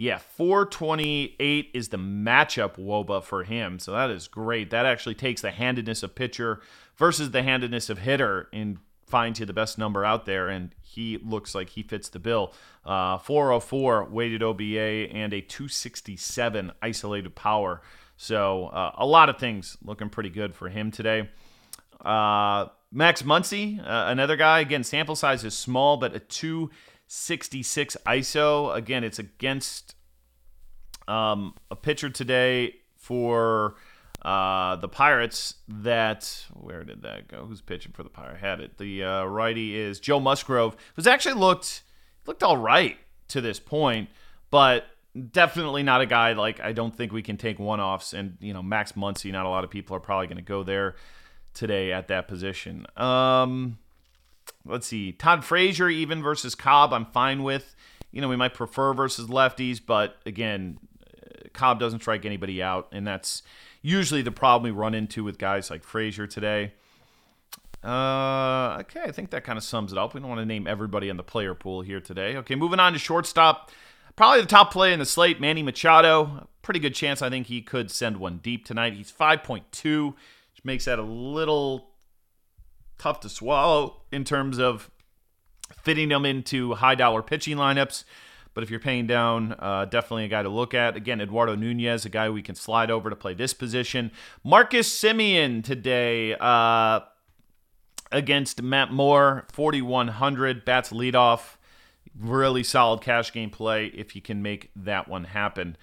yeah, 0.00 0.18
428 0.18 1.70
is 1.74 1.88
the 1.88 1.96
matchup 1.96 2.76
woba 2.76 3.20
for 3.20 3.42
him. 3.42 3.80
So 3.80 3.90
that 3.92 4.10
is 4.10 4.28
great. 4.28 4.70
That 4.70 4.86
actually 4.86 5.16
takes 5.16 5.42
the 5.42 5.50
handedness 5.50 6.04
of 6.04 6.14
pitcher 6.14 6.60
versus 6.96 7.32
the 7.32 7.42
handedness 7.42 7.90
of 7.90 7.98
hitter 7.98 8.48
and 8.52 8.78
finds 9.06 9.40
you 9.40 9.46
the 9.46 9.52
best 9.52 9.76
number 9.76 10.04
out 10.04 10.24
there. 10.24 10.48
And 10.48 10.72
he 10.80 11.18
looks 11.18 11.52
like 11.52 11.70
he 11.70 11.82
fits 11.82 12.08
the 12.08 12.20
bill. 12.20 12.54
Uh, 12.84 13.18
404 13.18 14.04
weighted 14.04 14.40
OBA 14.40 15.10
and 15.12 15.32
a 15.32 15.40
267 15.40 16.70
isolated 16.80 17.34
power. 17.34 17.82
So 18.16 18.66
uh, 18.66 18.92
a 18.94 19.06
lot 19.06 19.28
of 19.28 19.38
things 19.38 19.76
looking 19.82 20.10
pretty 20.10 20.30
good 20.30 20.54
for 20.54 20.68
him 20.68 20.92
today. 20.92 21.28
Uh, 22.00 22.66
Max 22.90 23.22
Muncy, 23.22 23.80
uh, 23.80 24.06
another 24.08 24.36
guy. 24.36 24.60
Again, 24.60 24.82
sample 24.82 25.16
size 25.16 25.44
is 25.44 25.56
small, 25.56 25.96
but 25.96 26.14
a 26.14 26.20
266 26.20 27.96
ISO. 28.06 28.74
Again, 28.74 29.04
it's 29.04 29.18
against 29.18 29.94
um, 31.06 31.54
a 31.70 31.76
pitcher 31.76 32.08
today 32.08 32.76
for 32.96 33.76
uh, 34.22 34.76
the 34.76 34.88
Pirates 34.88 35.54
that 35.68 36.46
where 36.54 36.82
did 36.82 37.02
that 37.02 37.28
go? 37.28 37.44
Who's 37.44 37.60
pitching 37.60 37.92
for 37.92 38.02
the 38.02 38.08
Pirate? 38.08 38.38
Had 38.38 38.60
it. 38.60 38.78
The 38.78 39.04
uh, 39.04 39.24
righty 39.24 39.76
is 39.76 40.00
Joe 40.00 40.18
Musgrove, 40.18 40.76
who's 40.96 41.06
actually 41.06 41.34
looked 41.34 41.82
looked 42.26 42.42
all 42.42 42.56
right 42.56 42.96
to 43.28 43.40
this 43.40 43.60
point, 43.60 44.08
but 44.50 44.86
definitely 45.30 45.82
not 45.82 46.00
a 46.00 46.06
guy 46.06 46.32
like 46.32 46.58
I 46.60 46.72
don't 46.72 46.96
think 46.96 47.12
we 47.12 47.22
can 47.22 47.36
take 47.36 47.58
one 47.58 47.80
offs. 47.80 48.14
And 48.14 48.38
you 48.40 48.54
know 48.54 48.62
Max 48.62 48.92
Muncy, 48.92 49.30
not 49.30 49.44
a 49.44 49.50
lot 49.50 49.62
of 49.62 49.70
people 49.70 49.94
are 49.94 50.00
probably 50.00 50.26
going 50.26 50.36
to 50.36 50.42
go 50.42 50.62
there 50.62 50.96
today 51.58 51.92
at 51.92 52.08
that 52.08 52.28
position. 52.28 52.86
Um, 52.96 53.78
let's 54.64 54.86
see, 54.86 55.12
Todd 55.12 55.44
Frazier 55.44 55.88
even 55.88 56.22
versus 56.22 56.54
Cobb, 56.54 56.92
I'm 56.92 57.06
fine 57.06 57.42
with. 57.42 57.74
You 58.12 58.20
know, 58.20 58.28
we 58.28 58.36
might 58.36 58.54
prefer 58.54 58.94
versus 58.94 59.28
lefties, 59.28 59.80
but 59.84 60.16
again, 60.24 60.78
Cobb 61.52 61.80
doesn't 61.80 62.00
strike 62.00 62.24
anybody 62.24 62.62
out, 62.62 62.88
and 62.92 63.06
that's 63.06 63.42
usually 63.82 64.22
the 64.22 64.30
problem 64.30 64.72
we 64.72 64.78
run 64.78 64.94
into 64.94 65.24
with 65.24 65.38
guys 65.38 65.70
like 65.70 65.82
Frazier 65.82 66.26
today. 66.26 66.72
Uh, 67.82 68.78
okay, 68.80 69.02
I 69.02 69.12
think 69.12 69.30
that 69.30 69.44
kind 69.44 69.56
of 69.56 69.64
sums 69.64 69.92
it 69.92 69.98
up. 69.98 70.14
We 70.14 70.20
don't 70.20 70.28
want 70.28 70.40
to 70.40 70.46
name 70.46 70.66
everybody 70.66 71.10
on 71.10 71.16
the 71.16 71.22
player 71.22 71.54
pool 71.54 71.82
here 71.82 72.00
today. 72.00 72.36
Okay, 72.36 72.54
moving 72.54 72.80
on 72.80 72.92
to 72.92 72.98
shortstop. 72.98 73.70
Probably 74.16 74.40
the 74.40 74.48
top 74.48 74.72
play 74.72 74.92
in 74.92 74.98
the 74.98 75.06
slate, 75.06 75.40
Manny 75.40 75.62
Machado. 75.62 76.48
Pretty 76.62 76.80
good 76.80 76.94
chance 76.94 77.22
I 77.22 77.30
think 77.30 77.46
he 77.46 77.62
could 77.62 77.90
send 77.90 78.16
one 78.16 78.38
deep 78.38 78.64
tonight. 78.64 78.94
He's 78.94 79.12
5.2, 79.12 80.06
which 80.06 80.16
makes 80.68 80.84
that 80.84 80.98
a 80.98 81.02
little 81.02 81.90
tough 82.98 83.20
to 83.20 83.28
swallow 83.28 84.02
in 84.12 84.22
terms 84.22 84.58
of 84.58 84.90
fitting 85.82 86.10
them 86.10 86.24
into 86.24 86.74
high 86.74 86.94
dollar 86.94 87.22
pitching 87.22 87.56
lineups. 87.56 88.04
But 88.52 88.64
if 88.64 88.70
you're 88.70 88.80
paying 88.80 89.06
down, 89.06 89.54
uh, 89.58 89.86
definitely 89.86 90.26
a 90.26 90.28
guy 90.28 90.42
to 90.42 90.48
look 90.48 90.74
at. 90.74 90.94
Again, 90.94 91.20
Eduardo 91.20 91.54
Nunez, 91.54 92.04
a 92.04 92.08
guy 92.08 92.28
we 92.28 92.42
can 92.42 92.54
slide 92.54 92.90
over 92.90 93.08
to 93.08 93.16
play 93.16 93.32
this 93.32 93.54
position. 93.54 94.10
Marcus 94.44 94.88
Semien 94.88 95.64
today 95.64 96.34
uh, 96.34 97.00
against 98.12 98.60
Matt 98.60 98.92
Moore, 98.92 99.46
4,100. 99.52 100.64
Bats 100.64 100.90
leadoff. 100.90 101.56
Really 102.18 102.64
solid 102.64 103.00
cash 103.00 103.32
game 103.32 103.50
play 103.50 103.86
if 103.86 104.14
you 104.16 104.20
can 104.20 104.42
make 104.42 104.70
that 104.76 105.08
one 105.08 105.24
happen. 105.24 105.76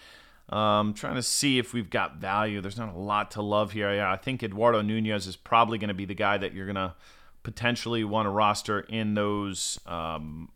Um, 0.49 0.93
trying 0.93 1.15
to 1.15 1.23
see 1.23 1.57
if 1.57 1.73
we've 1.73 1.89
got 1.89 2.17
value. 2.17 2.61
There's 2.61 2.77
not 2.77 2.93
a 2.93 2.97
lot 2.97 3.31
to 3.31 3.41
love 3.41 3.71
here. 3.71 3.93
Yeah, 3.93 4.11
I 4.11 4.15
think 4.15 4.43
Eduardo 4.43 4.81
Nunez 4.81 5.25
is 5.25 5.35
probably 5.35 5.79
going 5.79 5.87
to 5.87 5.95
be 5.95 6.05
the 6.05 6.13
guy 6.13 6.37
that 6.37 6.53
you're 6.53 6.67
going 6.67 6.75
to 6.75 6.93
potentially 7.41 8.03
want 8.03 8.25
to 8.25 8.29
roster 8.29 8.81
in 8.81 9.15
those 9.15 9.79
um, 9.87 10.49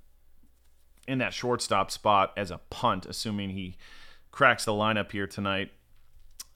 in 1.07 1.17
that 1.17 1.33
shortstop 1.33 1.89
spot 1.89 2.33
as 2.37 2.51
a 2.51 2.59
punt, 2.69 3.07
assuming 3.07 3.49
he 3.49 3.77
cracks 4.31 4.65
the 4.65 4.71
lineup 4.71 5.11
here 5.11 5.25
tonight. 5.25 5.71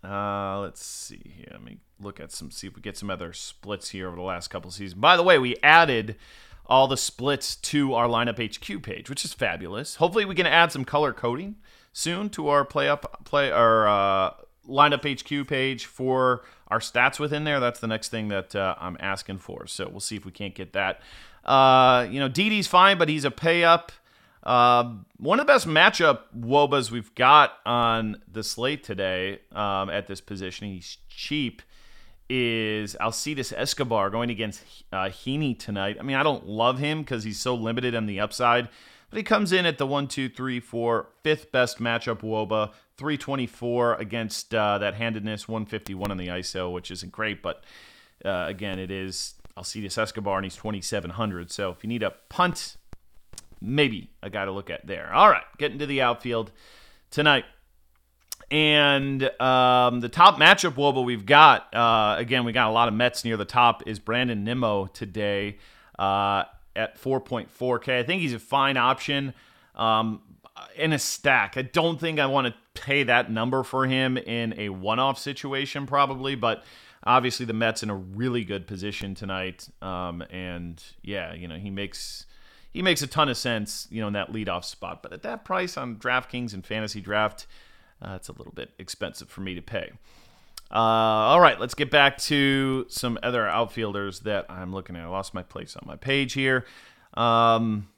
Uh, 0.04 0.60
let's 0.60 0.86
see 0.86 1.34
here. 1.38 1.48
Let 1.52 1.64
me 1.64 1.78
look 2.00 2.20
at 2.20 2.32
some, 2.32 2.52
see 2.52 2.68
if 2.68 2.76
we 2.76 2.82
get 2.82 2.98
some 2.98 3.10
other 3.10 3.34
splits 3.34 3.90
here 3.90 4.08
over 4.08 4.18
the 4.18 4.22
last 4.22 4.50
couple 4.50 4.70
seasons. 4.70 5.00
By 5.00 5.18
the 5.18 5.24
way, 5.24 5.40
we 5.40 5.56
added 5.64 6.18
all 6.66 6.88
the 6.88 6.98
splits 6.98 7.56
to 7.56 7.94
our 7.94 8.08
lineup 8.08 8.38
HQ 8.38 8.84
page, 8.84 9.10
which 9.10 9.26
is 9.26 9.34
fabulous. 9.34 9.96
Hopefully, 9.96 10.26
we 10.26 10.36
can 10.36 10.46
add 10.46 10.72
some 10.72 10.86
color 10.86 11.14
coding 11.14 11.56
soon 11.94 12.30
to 12.32 12.50
our 12.50 12.66
play 12.66 12.90
up 12.90 13.24
play 13.24 13.52
our 13.52 13.88
uh, 13.88 14.34
lineup 14.68 15.04
HQ 15.08 15.48
page 15.48 15.86
for 15.86 16.44
our 16.68 16.80
stats 16.80 17.20
within 17.20 17.44
there. 17.44 17.60
That's 17.60 17.80
the 17.80 17.88
next 17.88 18.10
thing 18.10 18.28
that 18.30 18.56
uh, 18.56 18.76
I'm 18.80 18.98
asking 19.00 19.38
for. 19.38 19.68
So 19.68 19.88
we'll 19.88 20.00
see 20.00 20.16
if 20.16 20.26
we 20.26 20.32
can't 20.32 20.56
get 20.56 20.74
that. 20.74 21.02
Uh, 21.46 22.08
you 22.10 22.20
know, 22.20 22.30
Didi's 22.30 22.68
fine, 22.68 22.98
but 22.98 23.10
he's 23.10 23.26
a 23.26 23.32
pay 23.32 23.64
up. 23.64 23.92
Uh, 24.42 24.96
one 25.18 25.40
of 25.40 25.48
the 25.48 25.54
best 25.54 25.68
matchup 25.68 26.22
wobas 26.38 26.92
we've 26.92 27.14
got 27.16 27.54
on 27.66 28.22
the 28.30 28.44
slate 28.44 28.84
today 28.84 29.40
um, 29.54 29.90
at 29.90 30.08
this 30.08 30.20
position. 30.20 30.68
He's 30.68 30.98
cheap. 31.08 31.62
Is 32.30 32.96
Alcides 33.00 33.54
Escobar 33.56 34.10
going 34.10 34.30
against 34.30 34.64
uh, 34.92 35.06
Heaney 35.06 35.58
tonight? 35.58 35.98
I 36.00 36.04
mean, 36.04 36.16
I 36.16 36.24
don't 36.24 36.48
love 36.48 36.80
him 36.80 37.02
because 37.02 37.24
he's 37.24 37.40
so 37.40 37.54
limited 37.54 37.96
on 37.96 38.06
the 38.06 38.20
upside. 38.20 38.70
But 39.14 39.18
he 39.18 39.24
comes 39.26 39.52
in 39.52 39.68
at 39.68 39.78
the 39.78 39.86
one, 39.86 40.08
two, 40.08 40.28
three, 40.28 40.60
four, 40.60 41.10
fifth 41.22 41.52
best 41.52 41.78
matchup 41.78 42.22
Woba, 42.22 42.72
324 42.98 43.94
against 43.98 44.56
uh, 44.56 44.80
that 44.80 44.96
handedness, 44.96 45.48
151 45.48 46.10
on 46.10 46.18
the 46.18 46.30
ISO, 46.30 46.74
which 46.74 46.90
isn't 46.90 47.12
great. 47.12 47.44
But 47.44 47.64
uh, 48.26 48.46
again, 48.48 48.80
it 48.80 48.90
is 48.90 49.36
Alcides 49.56 50.00
Escobar, 50.00 50.40
and 50.40 50.46
he's 50.46 50.56
2,700. 50.56 51.52
So 51.52 51.70
if 51.70 51.84
you 51.84 51.90
need 51.90 52.02
a 52.02 52.10
punt, 52.30 52.78
maybe 53.62 54.10
a 54.24 54.32
guy 54.32 54.46
to 54.46 54.52
look 54.52 54.72
at 54.72 54.88
there. 54.88 55.14
All 55.14 55.30
right, 55.30 55.46
getting 55.60 55.78
to 55.78 55.86
the 55.86 56.02
outfield 56.02 56.52
tonight. 57.12 57.46
And 58.50 59.22
um, 59.40 60.00
the 60.00 60.10
top 60.10 60.40
matchup 60.40 60.74
Woba 60.74 61.06
we've 61.06 61.28
got, 61.28 61.72
uh, 61.72 62.16
again, 62.18 62.46
we 62.46 62.52
got 62.52 62.68
a 62.68 62.74
lot 62.74 62.88
of 62.88 62.96
Mets 62.96 63.24
near 63.24 63.38
the 63.38 63.46
top, 63.46 63.84
is 63.86 64.00
Brandon 64.00 64.44
Nimmo 64.44 64.88
today. 64.88 65.60
Uh, 66.00 66.46
at 66.76 67.02
4.4K. 67.02 68.00
I 68.00 68.04
think 68.04 68.22
he's 68.22 68.34
a 68.34 68.40
fine 68.40 68.78
option 68.78 69.34
um, 69.76 70.22
in 70.76 70.94
a 70.94 71.00
stack. 71.00 71.58
I 71.58 71.64
don't 71.64 72.00
think 72.00 72.20
I 72.20 72.26
want 72.26 72.48
to 72.48 72.82
pay 72.82 73.04
that 73.04 73.32
number 73.32 73.64
for 73.64 73.86
him 73.86 74.18
in 74.18 74.54
a 74.58 74.70
one 74.70 75.00
off 75.00 75.20
situation, 75.20 75.86
probably, 75.86 76.36
but 76.36 76.64
obviously 77.04 77.46
the 77.46 77.54
Mets 77.54 77.84
in 77.84 77.90
a 77.90 77.96
really 77.96 78.44
good 78.44 78.68
position 78.68 79.16
tonight. 79.16 79.70
Um, 79.82 80.24
and 80.30 80.82
yeah, 81.02 81.34
you 81.34 81.48
know, 81.48 81.58
he 81.58 81.70
makes. 81.70 82.26
He 82.72 82.82
makes 82.82 83.04
a 83.04 83.08
ton 83.08 83.30
of 83.30 83.38
sense, 83.38 83.88
you 83.92 84.02
know, 84.02 84.08
in 84.08 84.14
that 84.14 84.34
leadoff 84.34 84.64
spot. 84.64 85.04
But 85.04 85.14
at 85.14 85.22
that 85.22 85.46
price 85.46 85.78
on 85.78 85.98
DraftKings 85.98 86.56
and 86.56 86.64
FantasyDraft, 86.64 87.46
uh, 88.02 88.14
it's 88.16 88.30
a 88.30 88.32
little 88.32 88.52
bit 88.52 88.72
expensive 88.80 89.30
for 89.30 89.42
me 89.42 89.54
to 89.54 89.62
pay. 89.62 89.92
Uh, 90.72 90.76
all 90.76 91.40
right, 91.40 91.60
let's 91.60 91.76
get 91.76 91.92
back 91.92 92.18
to 92.18 92.86
some 92.90 93.20
other 93.22 93.48
outfielders 93.48 94.22
that 94.22 94.46
I'm 94.50 94.74
looking 94.74 94.96
at. 94.96 95.04
I 95.04 95.08
lost 95.08 95.34
my 95.34 95.44
place 95.44 95.76
on 95.76 95.84
my 95.86 95.96
page 95.96 96.34
here. 96.34 96.66
Um, 97.14 97.90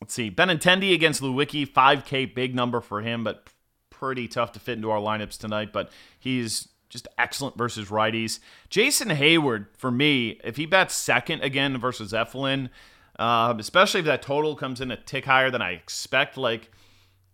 let's 0.00 0.14
see. 0.14 0.30
Benintendi 0.30 0.94
against 0.94 1.20
Lewicki, 1.20 1.66
5K, 1.66 2.32
big 2.34 2.54
number 2.54 2.80
for 2.80 3.02
him, 3.02 3.24
but 3.24 3.48
pretty 3.90 4.28
tough 4.28 4.52
to 4.52 4.60
fit 4.60 4.76
into 4.76 4.90
our 4.90 5.00
lineups 5.00 5.38
tonight. 5.38 5.72
But 5.72 5.90
he's 6.18 6.68
just 6.88 7.08
excellent 7.18 7.58
versus 7.58 7.88
righties. 7.88 8.38
Jason 8.70 9.08
Heyward, 9.08 9.66
for 9.76 9.90
me, 9.90 10.40
if 10.44 10.56
he 10.56 10.66
bats 10.66 10.94
second 10.94 11.42
again 11.42 11.76
versus 11.76 12.12
Eflin, 12.12 12.70
uh, 13.18 13.52
especially 13.58 14.00
if 14.00 14.06
that 14.06 14.22
total 14.22 14.54
comes 14.54 14.80
in 14.80 14.92
a 14.92 14.96
tick 14.96 15.24
higher 15.24 15.50
than 15.50 15.60
I 15.60 15.72
expect, 15.72 16.36
like 16.36 16.70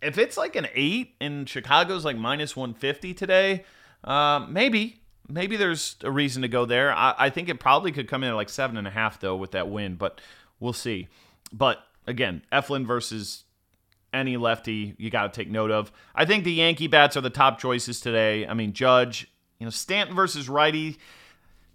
if 0.01 0.16
it's 0.16 0.37
like 0.37 0.57
an 0.57 0.69
eight 0.75 1.14
and 1.21 1.49
Chicago's 1.49 2.05
like 2.07 2.16
minus 2.16 2.57
150 2.57 3.12
today, 3.14 3.64
uh, 4.05 4.47
maybe, 4.49 5.03
maybe 5.29 5.57
there's 5.57 5.97
a 6.03 6.11
reason 6.11 6.43
to 6.43 6.49
go 6.49 6.65
there. 6.65 6.93
I, 6.93 7.15
I 7.19 7.31
think 7.31 7.49
it 7.49 7.61
probably 7.61 7.93
could 7.93 8.09
come 8.09 8.23
in 8.23 8.31
at 8.31 8.37
like 8.37 8.49
seven 8.49 8.77
and 8.77 8.87
a 8.87 8.91
half 8.91 9.21
though 9.21 9.37
with 9.37 9.53
that 9.53 9.69
win, 9.69 9.97
but 9.97 10.21
we'll 10.59 10.73
see. 10.73 11.09
But 11.53 11.79
again, 12.07 12.43
Eflin 12.53 12.87
versus 12.87 13.45
any 14.13 14.37
lefty 14.37 14.95
you 14.99 15.11
got 15.11 15.33
to 15.33 15.41
take 15.41 15.51
note 15.51 15.71
of. 15.71 15.93
I 16.15 16.25
think 16.25 16.45
the 16.45 16.53
Yankee 16.53 16.89
bats 16.89 17.17
are 17.17 17.21
the 17.21 17.31
top 17.31 17.59
choices 17.59 18.01
today. 18.01 18.47
I 18.47 18.55
mean, 18.55 18.73
Judge, 18.73 19.31
you 19.59 19.67
know, 19.67 19.71
Stanton 19.71 20.17
versus 20.17 20.49
righty. 20.49 20.99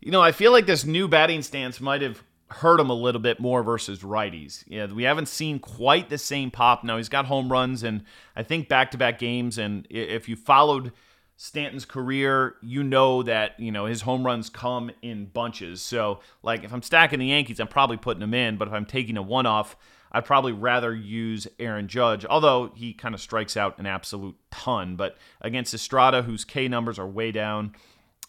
You 0.02 0.12
know, 0.12 0.22
I 0.22 0.32
feel 0.32 0.52
like 0.52 0.66
this 0.66 0.86
new 0.86 1.08
batting 1.08 1.42
stance 1.42 1.80
might 1.80 2.02
have 2.02 2.22
hurt 2.50 2.80
him 2.80 2.90
a 2.90 2.94
little 2.94 3.22
bit 3.22 3.40
more 3.40 3.64
versus 3.64 4.02
righties. 4.02 4.64
Yeah, 4.68 4.86
we 4.88 5.04
haven't 5.04 5.28
seen 5.28 5.60
quite 5.60 6.10
the 6.10 6.18
same 6.18 6.52
pop. 6.52 6.84
Now 6.84 6.98
he's 6.98 7.10
got 7.10 7.26
home 7.26 7.52
runs 7.52 7.84
and 7.84 8.04
I 8.36 8.44
think 8.44 8.68
back-to-back 8.68 9.18
games. 9.18 9.58
And 9.58 9.88
if 9.90 10.30
you 10.30 10.36
followed 10.36 10.92
Stanton's 11.38 11.86
career, 11.86 12.56
you 12.62 12.84
know 12.84 13.21
that 13.24 13.60
you 13.60 13.71
know 13.71 13.86
his 13.86 14.02
home 14.02 14.26
runs 14.26 14.50
come 14.50 14.91
in 15.02 15.26
bunches. 15.26 15.82
So, 15.82 16.21
like, 16.43 16.63
if 16.63 16.74
I'm 16.74 16.82
stacking 16.82 17.19
the 17.19 17.28
Yankees, 17.28 17.60
I'm 17.60 17.67
probably 17.67 17.98
putting 17.98 18.21
them 18.21 18.34
in. 18.34 18.58
But 18.58 18.67
if 18.67 18.74
I'm 18.74 18.86
taking 18.86 19.17
a 19.17 19.21
one-off, 19.21 19.76
I'd 20.12 20.26
probably 20.26 20.54
rather 20.54 20.95
use 20.95 21.45
Aaron 21.60 21.89
Judge, 21.89 22.26
although 22.26 22.71
he 22.76 22.93
kind 22.93 23.13
of 23.13 23.19
strikes 23.19 23.58
out 23.58 23.78
an 23.80 23.86
absolute 23.86 24.36
ton. 24.50 24.95
But 24.95 25.17
against 25.41 25.74
Estrada, 25.74 26.21
whose 26.21 26.45
K 26.45 26.69
numbers 26.69 26.98
are 26.98 27.08
way 27.08 27.32
down, 27.34 27.76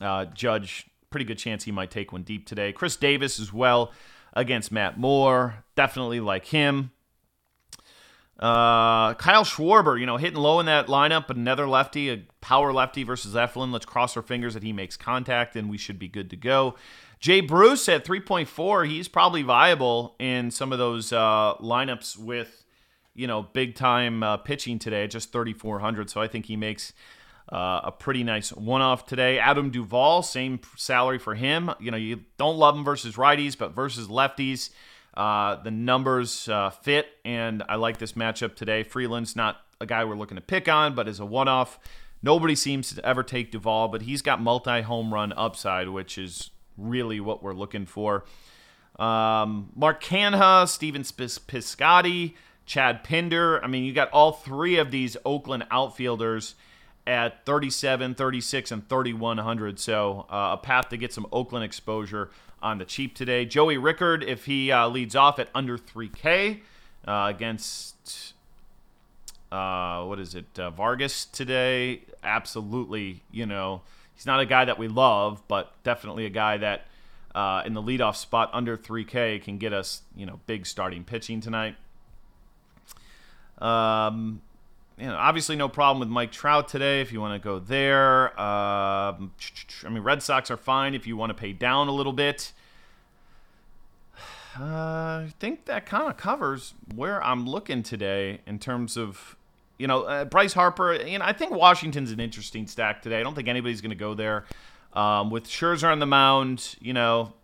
uh, 0.00 0.24
Judge 0.26 0.86
pretty 1.10 1.24
good 1.24 1.38
chance 1.38 1.64
he 1.64 1.72
might 1.72 1.90
take 1.90 2.12
one 2.12 2.22
deep 2.24 2.46
today. 2.46 2.72
Chris 2.72 2.96
Davis 2.96 3.38
as 3.38 3.52
well 3.52 3.92
against 4.32 4.72
Matt 4.72 4.98
Moore. 4.98 5.64
Definitely 5.76 6.20
like 6.20 6.46
him. 6.46 6.90
Uh, 8.38 9.14
Kyle 9.14 9.44
Schwarber, 9.44 9.98
you 9.98 10.04
know, 10.04 10.18
hitting 10.18 10.38
low 10.38 10.60
in 10.60 10.66
that 10.66 10.88
lineup, 10.88 11.30
another 11.30 11.66
lefty, 11.66 12.10
a 12.10 12.22
power 12.42 12.72
lefty 12.72 13.02
versus 13.02 13.34
Eflin. 13.34 13.72
Let's 13.72 13.86
cross 13.86 14.16
our 14.16 14.22
fingers 14.22 14.54
that 14.54 14.62
he 14.62 14.72
makes 14.72 14.96
contact 14.96 15.56
and 15.56 15.70
we 15.70 15.78
should 15.78 15.98
be 15.98 16.08
good 16.08 16.28
to 16.30 16.36
go. 16.36 16.74
Jay 17.18 17.40
Bruce 17.40 17.88
at 17.88 18.04
3.4, 18.04 18.86
he's 18.86 19.08
probably 19.08 19.42
viable 19.42 20.16
in 20.18 20.50
some 20.50 20.70
of 20.70 20.78
those 20.78 21.14
uh, 21.14 21.54
lineups 21.60 22.18
with, 22.18 22.66
you 23.14 23.26
know, 23.26 23.42
big 23.42 23.74
time 23.74 24.22
uh, 24.22 24.36
pitching 24.36 24.78
today, 24.78 25.06
just 25.06 25.32
3,400. 25.32 26.10
So 26.10 26.20
I 26.20 26.28
think 26.28 26.44
he 26.44 26.56
makes 26.56 26.92
uh, 27.50 27.80
a 27.84 27.92
pretty 27.92 28.22
nice 28.22 28.52
one 28.52 28.82
off 28.82 29.06
today. 29.06 29.38
Adam 29.38 29.70
Duvall, 29.70 30.22
same 30.22 30.60
salary 30.76 31.18
for 31.18 31.34
him. 31.34 31.70
You 31.80 31.90
know, 31.90 31.96
you 31.96 32.24
don't 32.36 32.58
love 32.58 32.76
him 32.76 32.84
versus 32.84 33.16
righties, 33.16 33.56
but 33.56 33.74
versus 33.74 34.08
lefties, 34.08 34.70
uh, 35.16 35.56
the 35.62 35.70
numbers 35.70 36.48
uh, 36.48 36.70
fit, 36.70 37.06
and 37.24 37.62
I 37.68 37.76
like 37.76 37.98
this 37.98 38.12
matchup 38.12 38.54
today. 38.54 38.82
Freeland's 38.82 39.34
not 39.34 39.56
a 39.80 39.86
guy 39.86 40.04
we're 40.04 40.16
looking 40.16 40.36
to 40.36 40.42
pick 40.42 40.68
on, 40.68 40.94
but 40.94 41.08
is 41.08 41.20
a 41.20 41.26
one 41.26 41.48
off. 41.48 41.78
Nobody 42.22 42.54
seems 42.54 42.94
to 42.94 43.04
ever 43.04 43.22
take 43.22 43.52
Duvall, 43.52 43.88
but 43.88 44.02
he's 44.02 44.22
got 44.22 44.40
multi 44.40 44.82
home 44.82 45.12
run 45.12 45.32
upside, 45.32 45.88
which 45.88 46.18
is 46.18 46.50
really 46.76 47.20
what 47.20 47.42
we're 47.42 47.54
looking 47.54 47.86
for. 47.86 48.24
Um, 48.98 49.70
Mark 49.74 50.02
Canha, 50.02 50.68
Steven 50.68 51.02
Piscotty, 51.02 52.34
Chad 52.64 53.04
Pinder. 53.04 53.62
I 53.62 53.68
mean, 53.68 53.84
you 53.84 53.92
got 53.92 54.10
all 54.10 54.32
three 54.32 54.76
of 54.76 54.90
these 54.90 55.16
Oakland 55.24 55.66
outfielders 55.70 56.54
at 57.06 57.46
37, 57.46 58.14
36, 58.14 58.72
and 58.72 58.88
3100. 58.88 59.78
So 59.78 60.26
uh, 60.30 60.50
a 60.52 60.56
path 60.56 60.88
to 60.88 60.96
get 60.96 61.12
some 61.12 61.26
Oakland 61.32 61.64
exposure 61.64 62.30
on 62.62 62.78
the 62.78 62.84
cheap 62.84 63.14
today. 63.14 63.44
Joey 63.44 63.78
Rickard, 63.78 64.22
if 64.22 64.46
he 64.46 64.72
uh, 64.72 64.88
leads 64.88 65.14
off 65.14 65.38
at 65.38 65.48
under 65.54 65.78
3K 65.78 66.60
uh, 67.06 67.32
against, 67.34 68.34
uh, 69.52 70.04
what 70.04 70.18
is 70.18 70.34
it, 70.34 70.58
uh, 70.58 70.70
Vargas 70.70 71.24
today, 71.24 72.02
absolutely, 72.22 73.22
you 73.30 73.46
know, 73.46 73.82
he's 74.14 74.26
not 74.26 74.40
a 74.40 74.46
guy 74.46 74.64
that 74.64 74.78
we 74.78 74.88
love, 74.88 75.42
but 75.48 75.72
definitely 75.84 76.26
a 76.26 76.30
guy 76.30 76.56
that 76.56 76.86
uh, 77.34 77.62
in 77.66 77.74
the 77.74 77.82
leadoff 77.82 78.16
spot 78.16 78.50
under 78.52 78.76
3K 78.76 79.42
can 79.42 79.58
get 79.58 79.72
us, 79.72 80.02
you 80.16 80.24
know, 80.24 80.40
big 80.46 80.66
starting 80.66 81.04
pitching 81.04 81.40
tonight. 81.40 81.76
Um, 83.58 84.40
you 84.98 85.06
know, 85.06 85.16
obviously 85.16 85.56
no 85.56 85.68
problem 85.68 86.00
with 86.00 86.08
Mike 86.08 86.32
Trout 86.32 86.68
today 86.68 87.00
if 87.00 87.12
you 87.12 87.20
want 87.20 87.40
to 87.40 87.44
go 87.44 87.58
there. 87.58 88.28
Um, 88.40 89.32
I 89.84 89.88
mean, 89.90 90.02
Red 90.02 90.22
Sox 90.22 90.50
are 90.50 90.56
fine 90.56 90.94
if 90.94 91.06
you 91.06 91.16
want 91.16 91.30
to 91.30 91.34
pay 91.34 91.52
down 91.52 91.88
a 91.88 91.92
little 91.92 92.12
bit. 92.12 92.52
Uh, 94.58 95.24
I 95.26 95.32
think 95.38 95.66
that 95.66 95.84
kind 95.84 96.08
of 96.08 96.16
covers 96.16 96.72
where 96.94 97.22
I'm 97.22 97.46
looking 97.46 97.82
today 97.82 98.40
in 98.46 98.58
terms 98.58 98.96
of, 98.96 99.36
you 99.76 99.86
know, 99.86 100.04
uh, 100.04 100.24
Bryce 100.24 100.54
Harper. 100.54 100.94
You 100.94 101.18
know, 101.18 101.26
I 101.26 101.34
think 101.34 101.50
Washington's 101.50 102.10
an 102.10 102.20
interesting 102.20 102.66
stack 102.66 103.02
today. 103.02 103.20
I 103.20 103.22
don't 103.22 103.34
think 103.34 103.48
anybody's 103.48 103.82
going 103.82 103.90
to 103.90 103.96
go 103.96 104.14
there. 104.14 104.46
Um, 104.94 105.28
with 105.28 105.44
Scherzer 105.44 105.92
on 105.92 105.98
the 105.98 106.06
mound, 106.06 106.74
you 106.80 106.94
know, 106.94 107.34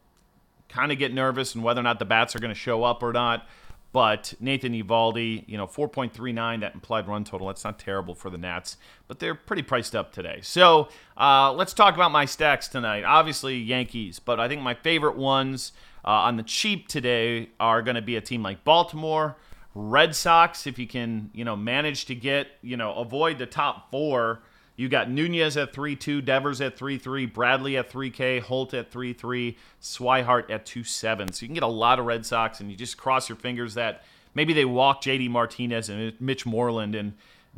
kind 0.70 0.90
of 0.90 0.98
get 0.98 1.12
nervous 1.12 1.54
and 1.54 1.62
whether 1.62 1.80
or 1.80 1.84
not 1.84 1.98
the 1.98 2.06
bats 2.06 2.34
are 2.34 2.38
going 2.38 2.50
to 2.54 2.58
show 2.58 2.82
up 2.82 3.02
or 3.02 3.12
not. 3.12 3.46
But 3.92 4.32
Nathan 4.40 4.72
Eovaldi, 4.72 5.44
you 5.46 5.58
know, 5.58 5.66
4.39, 5.66 6.60
that 6.60 6.74
implied 6.74 7.06
run 7.06 7.24
total. 7.24 7.48
That's 7.48 7.62
not 7.62 7.78
terrible 7.78 8.14
for 8.14 8.30
the 8.30 8.38
Nats, 8.38 8.78
but 9.06 9.18
they're 9.18 9.34
pretty 9.34 9.62
priced 9.62 9.94
up 9.94 10.12
today. 10.12 10.40
So 10.42 10.88
uh, 11.16 11.52
let's 11.52 11.74
talk 11.74 11.94
about 11.94 12.10
my 12.10 12.24
stacks 12.24 12.68
tonight. 12.68 13.04
Obviously, 13.04 13.58
Yankees, 13.58 14.18
but 14.18 14.40
I 14.40 14.48
think 14.48 14.62
my 14.62 14.72
favorite 14.72 15.16
ones 15.16 15.72
uh, 16.06 16.10
on 16.10 16.38
the 16.38 16.42
cheap 16.42 16.88
today 16.88 17.50
are 17.60 17.82
going 17.82 17.96
to 17.96 18.02
be 18.02 18.16
a 18.16 18.20
team 18.22 18.42
like 18.42 18.64
Baltimore, 18.64 19.36
Red 19.74 20.14
Sox. 20.14 20.66
If 20.66 20.78
you 20.78 20.86
can, 20.86 21.30
you 21.34 21.44
know, 21.44 21.54
manage 21.54 22.06
to 22.06 22.14
get, 22.14 22.48
you 22.62 22.78
know, 22.78 22.94
avoid 22.94 23.38
the 23.38 23.46
top 23.46 23.90
four 23.90 24.40
you 24.82 24.88
got 24.88 25.08
Nunez 25.08 25.56
at 25.56 25.72
3 25.72 25.94
2, 25.94 26.22
Devers 26.22 26.60
at 26.60 26.76
3 26.76 26.98
3, 26.98 27.26
Bradley 27.26 27.76
at 27.76 27.88
3K, 27.88 28.40
Holt 28.40 28.74
at 28.74 28.90
3 28.90 29.12
3, 29.12 29.56
Swihart 29.80 30.50
at 30.50 30.66
2 30.66 30.82
7. 30.82 31.32
So 31.32 31.44
you 31.44 31.48
can 31.48 31.54
get 31.54 31.62
a 31.62 31.68
lot 31.68 32.00
of 32.00 32.04
Red 32.04 32.26
Sox, 32.26 32.58
and 32.58 32.68
you 32.68 32.76
just 32.76 32.96
cross 32.96 33.28
your 33.28 33.36
fingers 33.36 33.74
that 33.74 34.02
maybe 34.34 34.52
they 34.52 34.64
walk 34.64 35.00
JD 35.00 35.30
Martinez 35.30 35.88
and 35.88 36.20
Mitch 36.20 36.44
Moreland, 36.44 36.96
and 36.96 37.14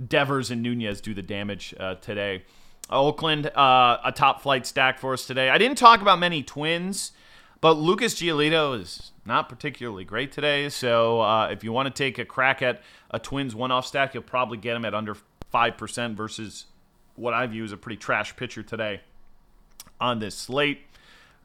Devers 0.06 0.50
and 0.50 0.62
Nunez 0.62 1.00
do 1.00 1.14
the 1.14 1.22
damage 1.22 1.74
uh, 1.80 1.94
today. 1.94 2.44
Oakland, 2.90 3.46
uh, 3.46 3.96
a 4.04 4.12
top 4.12 4.42
flight 4.42 4.66
stack 4.66 4.98
for 4.98 5.14
us 5.14 5.26
today. 5.26 5.48
I 5.48 5.56
didn't 5.56 5.78
talk 5.78 6.02
about 6.02 6.18
many 6.18 6.42
twins, 6.42 7.12
but 7.62 7.78
Lucas 7.78 8.16
Giolito 8.16 8.78
is 8.78 9.12
not 9.24 9.48
particularly 9.48 10.04
great 10.04 10.30
today. 10.30 10.68
So 10.68 11.22
uh, 11.22 11.48
if 11.48 11.64
you 11.64 11.72
want 11.72 11.86
to 11.86 12.02
take 12.02 12.18
a 12.18 12.26
crack 12.26 12.60
at 12.60 12.82
a 13.10 13.18
twins 13.18 13.54
one 13.54 13.70
off 13.70 13.86
stack, 13.86 14.12
you'll 14.12 14.24
probably 14.24 14.58
get 14.58 14.76
him 14.76 14.84
at 14.84 14.92
under 14.94 15.16
5% 15.54 16.14
versus 16.14 16.66
what 17.16 17.34
I 17.34 17.46
view 17.46 17.64
as 17.64 17.72
a 17.72 17.76
pretty 17.76 17.96
trash 17.96 18.36
pitcher 18.36 18.62
today 18.62 19.00
on 20.00 20.18
this 20.18 20.34
slate. 20.34 20.80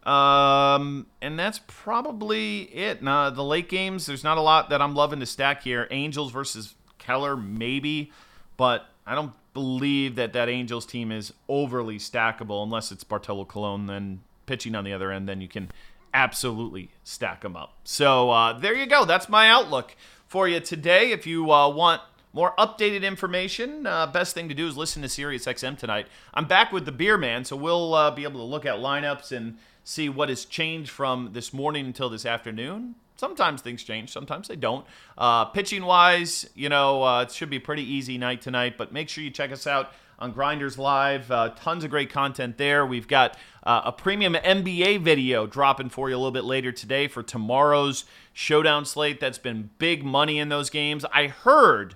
Um, 0.03 1.07
and 1.21 1.37
that's 1.37 1.59
probably 1.67 2.61
it. 2.63 3.03
Now, 3.03 3.29
the 3.29 3.43
late 3.43 3.69
games, 3.69 4.05
there's 4.05 4.23
not 4.23 4.37
a 4.37 4.41
lot 4.41 4.69
that 4.69 4.81
I'm 4.81 4.95
loving 4.95 5.19
to 5.19 5.25
stack 5.25 5.63
here. 5.63 5.87
Angels 5.91 6.31
versus 6.31 6.75
Keller, 6.97 7.35
maybe, 7.35 8.11
but 8.57 8.87
I 9.05 9.15
don't 9.15 9.33
believe 9.53 10.15
that 10.15 10.33
that 10.33 10.49
Angels 10.49 10.85
team 10.85 11.11
is 11.11 11.33
overly 11.47 11.97
stackable 11.97 12.63
unless 12.63 12.91
it's 12.91 13.03
Bartolo 13.03 13.45
Colon. 13.45 13.87
Then 13.87 14.21
pitching 14.45 14.73
on 14.73 14.83
the 14.83 14.93
other 14.93 15.11
end, 15.11 15.27
then 15.27 15.41
you 15.41 15.47
can 15.47 15.69
absolutely 16.13 16.89
stack 17.03 17.41
them 17.41 17.55
up. 17.55 17.73
So 17.83 18.31
uh, 18.31 18.57
there 18.57 18.73
you 18.73 18.87
go. 18.87 19.05
That's 19.05 19.29
my 19.29 19.49
outlook 19.49 19.95
for 20.27 20.47
you 20.47 20.59
today. 20.59 21.11
If 21.11 21.27
you 21.27 21.51
uh, 21.51 21.69
want 21.69 22.01
more 22.33 22.53
updated 22.57 23.03
information, 23.03 23.87
uh, 23.87 24.05
best 24.07 24.33
thing 24.33 24.49
to 24.49 24.55
do 24.55 24.67
is 24.67 24.77
listen 24.77 25.01
to 25.01 25.09
Sirius 25.09 25.45
XM 25.45 25.77
tonight. 25.77 26.07
I'm 26.33 26.45
back 26.45 26.71
with 26.71 26.85
the 26.85 26.91
Beer 26.91 27.17
Man, 27.17 27.43
so 27.43 27.55
we'll 27.55 27.93
uh, 27.93 28.11
be 28.11 28.23
able 28.23 28.39
to 28.39 28.45
look 28.45 28.65
at 28.65 28.75
lineups 28.75 29.31
and 29.31 29.57
see 29.83 30.09
what 30.09 30.29
has 30.29 30.45
changed 30.45 30.91
from 30.91 31.31
this 31.33 31.53
morning 31.53 31.87
until 31.87 32.09
this 32.09 32.25
afternoon. 32.25 32.95
Sometimes 33.15 33.61
things 33.61 33.83
change, 33.83 34.11
sometimes 34.11 34.47
they 34.47 34.55
don't. 34.55 34.85
Uh, 35.17 35.45
pitching 35.45 35.83
wise, 35.83 36.47
you 36.53 36.69
know, 36.69 37.03
uh, 37.03 37.23
it 37.23 37.31
should 37.31 37.49
be 37.49 37.57
a 37.57 37.61
pretty 37.61 37.83
easy 37.83 38.17
night 38.17 38.41
tonight, 38.41 38.77
but 38.77 38.93
make 38.93 39.09
sure 39.09 39.23
you 39.23 39.31
check 39.31 39.51
us 39.51 39.65
out 39.65 39.91
on 40.19 40.31
Grinders 40.31 40.77
Live. 40.77 41.31
Uh, 41.31 41.49
tons 41.49 41.83
of 41.83 41.89
great 41.89 42.11
content 42.11 42.57
there. 42.57 42.85
We've 42.85 43.07
got 43.07 43.37
uh, 43.63 43.81
a 43.85 43.91
premium 43.91 44.35
NBA 44.35 45.01
video 45.01 45.47
dropping 45.47 45.89
for 45.89 46.09
you 46.09 46.15
a 46.15 46.17
little 46.17 46.31
bit 46.31 46.43
later 46.43 46.71
today 46.71 47.07
for 47.07 47.23
tomorrow's 47.23 48.05
showdown 48.33 48.85
slate. 48.85 49.19
That's 49.19 49.37
been 49.37 49.71
big 49.79 50.03
money 50.03 50.37
in 50.37 50.49
those 50.49 50.69
games. 50.69 51.03
I 51.11 51.27
heard 51.27 51.95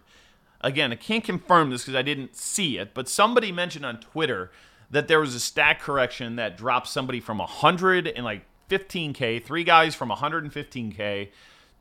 again, 0.64 0.92
I 0.92 0.96
can't 0.96 1.24
confirm 1.24 1.70
this 1.70 1.84
because 1.84 1.96
I 1.96 2.02
didn't 2.02 2.36
see 2.36 2.78
it, 2.78 2.94
but 2.94 3.08
somebody 3.08 3.52
mentioned 3.52 3.86
on 3.86 4.00
Twitter 4.00 4.52
that 4.90 5.08
there 5.08 5.20
was 5.20 5.36
a 5.36 5.40
stat 5.40 5.80
correction 5.80 6.38
that 6.38 6.58
dropped 6.58 6.88
somebody 6.88 7.20
from 7.20 7.38
100 7.40 8.08
and 8.08 8.24
like 8.24 8.46
15k, 8.70 9.44
three 9.44 9.64
guys 9.64 9.94
from 9.94 10.10
115k 10.10 11.30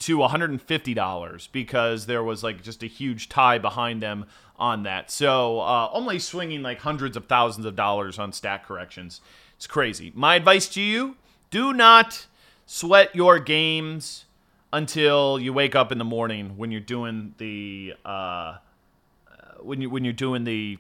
to 0.00 0.18
$150 0.18 1.48
because 1.52 2.06
there 2.06 2.24
was 2.24 2.42
like 2.42 2.62
just 2.62 2.82
a 2.82 2.86
huge 2.86 3.28
tie 3.28 3.58
behind 3.58 4.02
them 4.02 4.26
on 4.56 4.82
that. 4.82 5.10
So 5.10 5.60
uh, 5.60 5.90
only 5.92 6.18
swinging 6.18 6.62
like 6.62 6.80
hundreds 6.80 7.16
of 7.16 7.26
thousands 7.26 7.66
of 7.66 7.76
dollars 7.76 8.18
on 8.18 8.32
stat 8.32 8.64
corrections. 8.64 9.20
It's 9.56 9.66
crazy. 9.66 10.12
My 10.14 10.34
advice 10.34 10.68
to 10.70 10.80
you: 10.80 11.16
do 11.50 11.72
not 11.72 12.26
sweat 12.66 13.14
your 13.14 13.38
games 13.38 14.24
until 14.72 15.38
you 15.38 15.52
wake 15.52 15.76
up 15.76 15.92
in 15.92 15.98
the 15.98 16.04
morning 16.04 16.56
when 16.56 16.72
you're 16.72 16.80
doing 16.80 17.34
the. 17.38 17.94
Uh, 18.04 18.56
when 19.64 19.80
you 19.80 19.90
when 19.90 20.04
you're 20.04 20.12
doing 20.12 20.44
the 20.44 20.78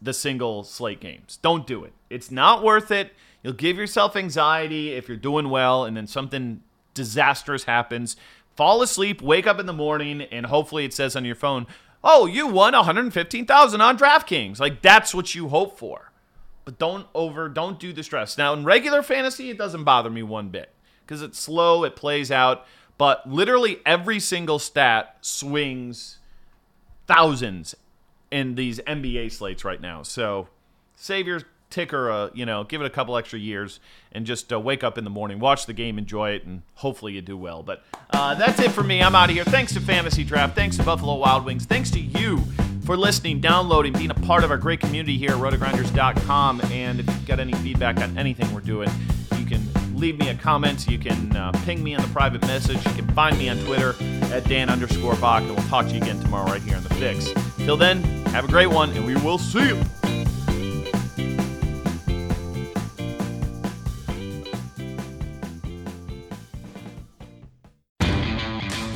the 0.00 0.12
single 0.12 0.64
slate 0.64 1.00
games. 1.00 1.38
Don't 1.42 1.66
do 1.66 1.84
it. 1.84 1.92
It's 2.08 2.30
not 2.30 2.62
worth 2.62 2.90
it. 2.90 3.12
You'll 3.42 3.52
give 3.52 3.76
yourself 3.76 4.16
anxiety 4.16 4.92
if 4.92 5.08
you're 5.08 5.16
doing 5.16 5.50
well 5.50 5.84
and 5.84 5.96
then 5.96 6.06
something 6.06 6.62
disastrous 6.94 7.64
happens. 7.64 8.16
Fall 8.56 8.82
asleep, 8.82 9.22
wake 9.22 9.46
up 9.46 9.60
in 9.60 9.66
the 9.66 9.72
morning, 9.72 10.22
and 10.22 10.46
hopefully 10.46 10.84
it 10.84 10.92
says 10.92 11.14
on 11.14 11.24
your 11.24 11.36
phone, 11.36 11.66
oh, 12.02 12.26
you 12.26 12.46
won 12.46 12.74
115,000 12.74 13.80
on 13.80 13.98
DraftKings. 13.98 14.58
Like 14.58 14.82
that's 14.82 15.14
what 15.14 15.34
you 15.34 15.48
hope 15.48 15.78
for. 15.78 16.12
But 16.64 16.78
don't 16.78 17.06
over 17.14 17.48
don't 17.48 17.80
do 17.80 17.92
the 17.92 18.02
stress. 18.02 18.36
Now 18.36 18.52
in 18.52 18.64
regular 18.64 19.02
fantasy 19.02 19.50
it 19.50 19.58
doesn't 19.58 19.84
bother 19.84 20.10
me 20.10 20.22
one 20.22 20.48
bit 20.48 20.70
cuz 21.06 21.22
it's 21.22 21.38
slow, 21.38 21.84
it 21.84 21.96
plays 21.96 22.30
out, 22.30 22.66
but 22.98 23.28
literally 23.28 23.80
every 23.86 24.20
single 24.20 24.58
stat 24.58 25.16
swings 25.22 26.18
thousands 27.06 27.74
in 28.30 28.54
these 28.54 28.78
NBA 28.80 29.32
slates 29.32 29.64
right 29.64 29.80
now. 29.80 30.02
So 30.02 30.48
save 30.96 31.26
your 31.26 31.42
ticker 31.70 32.08
a 32.08 32.30
you 32.34 32.46
know 32.46 32.64
give 32.64 32.80
it 32.80 32.86
a 32.86 32.90
couple 32.90 33.14
extra 33.16 33.38
years 33.38 33.78
and 34.12 34.24
just 34.24 34.50
uh, 34.52 34.58
wake 34.58 34.82
up 34.82 34.96
in 34.96 35.04
the 35.04 35.10
morning 35.10 35.38
watch 35.38 35.66
the 35.66 35.74
game 35.74 35.98
enjoy 35.98 36.30
it 36.30 36.42
and 36.44 36.62
hopefully 36.76 37.12
you 37.12 37.20
do 37.20 37.36
well. 37.36 37.62
But 37.62 37.82
uh, 38.10 38.34
that's 38.34 38.58
it 38.60 38.70
for 38.72 38.82
me. 38.82 39.02
I'm 39.02 39.14
out 39.14 39.28
of 39.28 39.34
here. 39.34 39.44
Thanks 39.44 39.74
to 39.74 39.80
FantasyDraft. 39.80 40.54
Thanks 40.54 40.76
to 40.78 40.82
buffalo 40.82 41.16
wild 41.16 41.44
wings. 41.44 41.66
Thanks 41.66 41.90
to 41.92 42.00
you 42.00 42.38
for 42.84 42.96
listening 42.96 43.40
downloading 43.40 43.92
being 43.92 44.10
a 44.10 44.14
part 44.14 44.44
of 44.44 44.50
our 44.50 44.56
great 44.56 44.80
community 44.80 45.18
here 45.18 45.32
at 45.32 45.36
rotogrinders.com 45.36 46.62
and 46.72 47.00
if 47.00 47.06
you've 47.06 47.26
got 47.26 47.38
any 47.38 47.52
feedback 47.54 48.00
on 48.00 48.16
anything 48.16 48.52
we're 48.54 48.60
doing 48.60 48.88
you 49.36 49.44
can 49.44 49.62
leave 49.94 50.18
me 50.18 50.28
a 50.28 50.34
comment. 50.34 50.86
You 50.88 50.98
can 50.98 51.36
uh, 51.36 51.52
ping 51.64 51.82
me 51.82 51.94
on 51.94 52.02
the 52.02 52.08
private 52.08 52.40
message. 52.42 52.76
You 52.86 52.92
can 52.92 53.08
find 53.08 53.36
me 53.36 53.48
on 53.48 53.58
twitter 53.58 53.94
at 54.32 54.44
dan 54.44 54.70
underscore 54.70 55.16
back 55.16 55.42
and 55.42 55.54
we'll 55.54 55.68
talk 55.68 55.86
to 55.86 55.92
you 55.92 56.00
again 56.00 56.18
tomorrow 56.20 56.46
right 56.46 56.62
here 56.62 56.76
on 56.76 56.82
the 56.82 56.94
fix. 56.94 57.30
Till 57.58 57.76
then 57.76 58.17
have 58.30 58.44
a 58.44 58.48
great 58.48 58.70
one 58.70 58.90
and 58.92 59.04
we 59.04 59.14
will 59.16 59.38
see 59.38 59.68
you 59.68 59.82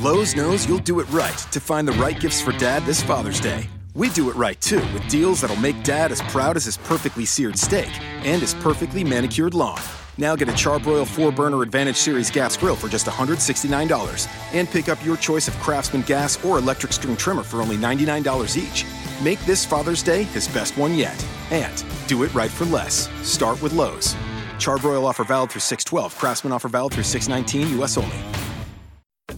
Lowe's 0.03 0.35
knows 0.35 0.67
you'll 0.67 0.79
do 0.79 0.99
it 0.99 1.09
right 1.11 1.37
to 1.51 1.61
find 1.61 1.87
the 1.87 1.93
right 1.93 2.19
gifts 2.19 2.41
for 2.41 2.51
dad 2.51 2.85
this 2.85 3.01
Father's 3.01 3.39
Day. 3.39 3.69
We 3.95 4.09
do 4.09 4.29
it 4.29 4.35
right 4.35 4.59
too 4.59 4.81
with 4.93 5.07
deals 5.07 5.39
that'll 5.39 5.55
make 5.55 5.81
dad 5.83 6.11
as 6.11 6.21
proud 6.23 6.57
as 6.57 6.65
his 6.65 6.75
perfectly 6.75 7.23
seared 7.23 7.57
steak 7.57 7.89
and 8.25 8.41
his 8.41 8.53
perfectly 8.55 9.05
manicured 9.05 9.53
lawn. 9.53 9.79
Now 10.17 10.35
get 10.35 10.49
a 10.49 10.51
Charbroil 10.51 11.07
4 11.07 11.31
burner 11.31 11.61
Advantage 11.61 11.95
Series 11.95 12.29
gas 12.29 12.57
grill 12.57 12.75
for 12.75 12.89
just 12.89 13.05
$169 13.05 14.27
and 14.51 14.69
pick 14.69 14.89
up 14.89 15.03
your 15.05 15.15
choice 15.15 15.47
of 15.47 15.57
Craftsman 15.59 16.01
gas 16.01 16.43
or 16.43 16.57
electric 16.57 16.91
string 16.91 17.15
trimmer 17.15 17.43
for 17.43 17.61
only 17.61 17.77
$99 17.77 18.57
each. 18.57 18.85
Make 19.23 19.39
this 19.45 19.63
Father's 19.63 20.03
Day 20.03 20.23
his 20.23 20.49
best 20.49 20.77
one 20.77 20.95
yet. 20.95 21.25
And 21.49 21.85
do 22.07 22.23
it 22.23 22.33
right 22.33 22.51
for 22.51 22.65
less. 22.65 23.07
Start 23.25 23.61
with 23.61 23.71
Lowe's. 23.71 24.15
Charbroil 24.57 25.05
offer 25.05 25.23
valid 25.23 25.51
through 25.51 25.61
612. 25.61 26.17
Craftsman 26.17 26.51
offer 26.51 26.67
valid 26.67 26.93
through 26.93 27.03
619 27.03 27.79
US 27.79 27.97
only. 27.97 28.32